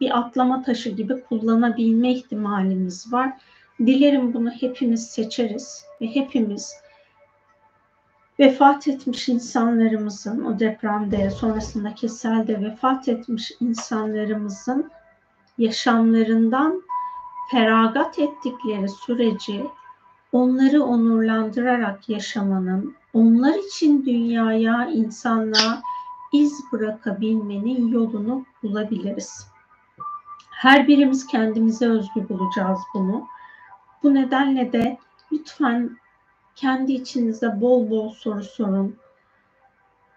[0.00, 3.32] bir atlama taşı gibi kullanabilme ihtimalimiz var.
[3.78, 6.74] Dilerim bunu hepimiz seçeriz ve hepimiz
[8.40, 14.90] vefat etmiş insanlarımızın o depremde sonrasında selde vefat etmiş insanlarımızın
[15.58, 16.82] yaşamlarından
[17.50, 19.64] feragat ettikleri süreci
[20.32, 25.82] onları onurlandırarak yaşamanın, onlar için dünyaya, insanlığa
[26.32, 29.46] iz bırakabilmenin yolunu bulabiliriz.
[30.50, 33.26] Her birimiz kendimize özgü bulacağız bunu.
[34.02, 34.98] Bu nedenle de
[35.32, 35.98] lütfen
[36.56, 38.96] kendi içinizde bol bol soru sorun.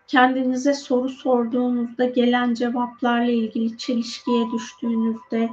[0.07, 5.49] Kendinize soru sorduğunuzda gelen cevaplarla ilgili çelişkiye düştüğünüzde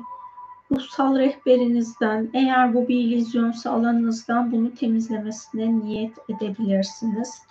[0.71, 7.43] ruhsal rehberinizden eğer bu bir illüzyonsa alanınızdan bunu temizlemesine niyet edebilirsiniz.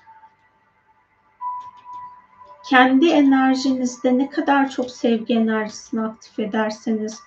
[2.70, 7.20] Kendi enerjinizde ne kadar çok sevgi enerjisini aktif ederseniz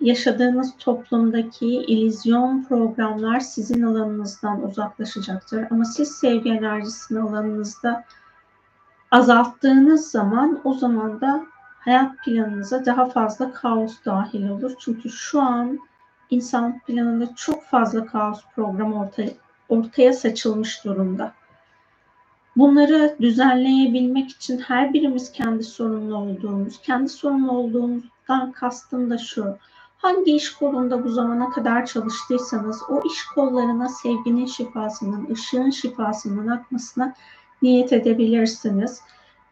[0.00, 5.66] yaşadığınız toplumdaki illüzyon programlar sizin alanınızdan uzaklaşacaktır.
[5.70, 8.04] Ama siz sevgi enerjisini alanınızda
[9.10, 11.46] azalttığınız zaman o zaman da
[11.84, 14.72] hayat planınıza daha fazla kaos dahil olur.
[14.78, 15.78] Çünkü şu an
[16.30, 19.30] insan planında çok fazla kaos programı ortaya,
[19.68, 21.32] ortaya saçılmış durumda.
[22.56, 29.56] Bunları düzenleyebilmek için her birimiz kendi sorumlu olduğumuz, kendi sorumlu olduğumuzdan kastım da şu.
[29.98, 37.14] Hangi iş kolunda bu zamana kadar çalıştıysanız o iş kollarına sevginin şifasının, ışığın şifasının akmasına
[37.62, 39.00] niyet edebilirsiniz.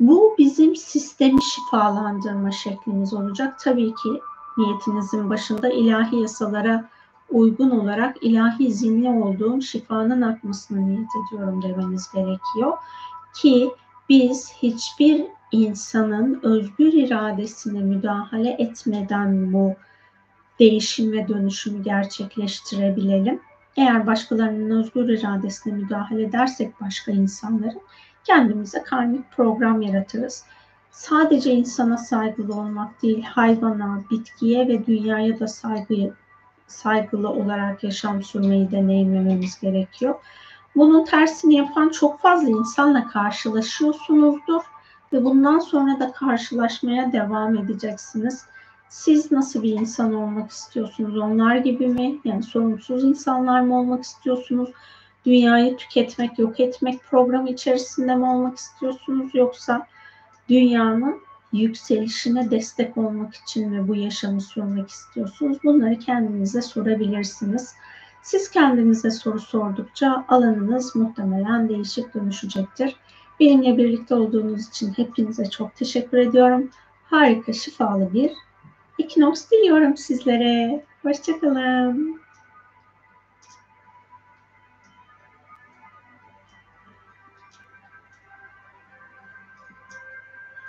[0.01, 3.59] Bu bizim sistemi şifalandırma şeklimiz olacak.
[3.61, 4.21] Tabii ki
[4.59, 6.89] niyetinizin başında ilahi yasalara
[7.31, 12.73] uygun olarak ilahi izinli olduğum şifanın akmasına niyet ediyorum demeniz gerekiyor.
[13.37, 13.71] Ki
[14.09, 19.75] biz hiçbir insanın özgür iradesine müdahale etmeden bu
[20.59, 23.41] değişim ve dönüşümü gerçekleştirebilelim.
[23.77, 27.81] Eğer başkalarının özgür iradesine müdahale edersek başka insanların
[28.25, 30.45] kendimize karmik program yaratırız.
[30.91, 36.15] Sadece insana saygılı olmak değil, hayvana, bitkiye ve dünyaya da saygı,
[36.67, 40.15] saygılı olarak yaşam sürmeyi deneyimlememiz gerekiyor.
[40.77, 44.63] Bunun tersini yapan çok fazla insanla karşılaşıyorsunuzdur
[45.13, 48.45] ve bundan sonra da karşılaşmaya devam edeceksiniz.
[48.89, 51.19] Siz nasıl bir insan olmak istiyorsunuz?
[51.19, 52.19] Onlar gibi mi?
[52.25, 54.71] Yani sorumsuz insanlar mı olmak istiyorsunuz?
[55.27, 59.35] Dünyayı tüketmek, yok etmek programı içerisinde mi olmak istiyorsunuz?
[59.35, 59.87] Yoksa
[60.49, 61.21] dünyanın
[61.53, 65.59] yükselişine destek olmak için mi bu yaşamı sürmek istiyorsunuz?
[65.65, 67.75] Bunları kendinize sorabilirsiniz.
[68.23, 72.97] Siz kendinize soru sordukça alanınız muhtemelen değişik dönüşecektir.
[73.41, 76.71] Benimle birlikte olduğunuz için hepinize çok teşekkür ediyorum.
[77.05, 78.31] Harika, şifalı bir
[79.01, 80.85] Ekinoks diliyorum sizlere.
[81.03, 82.20] Hoşçakalın.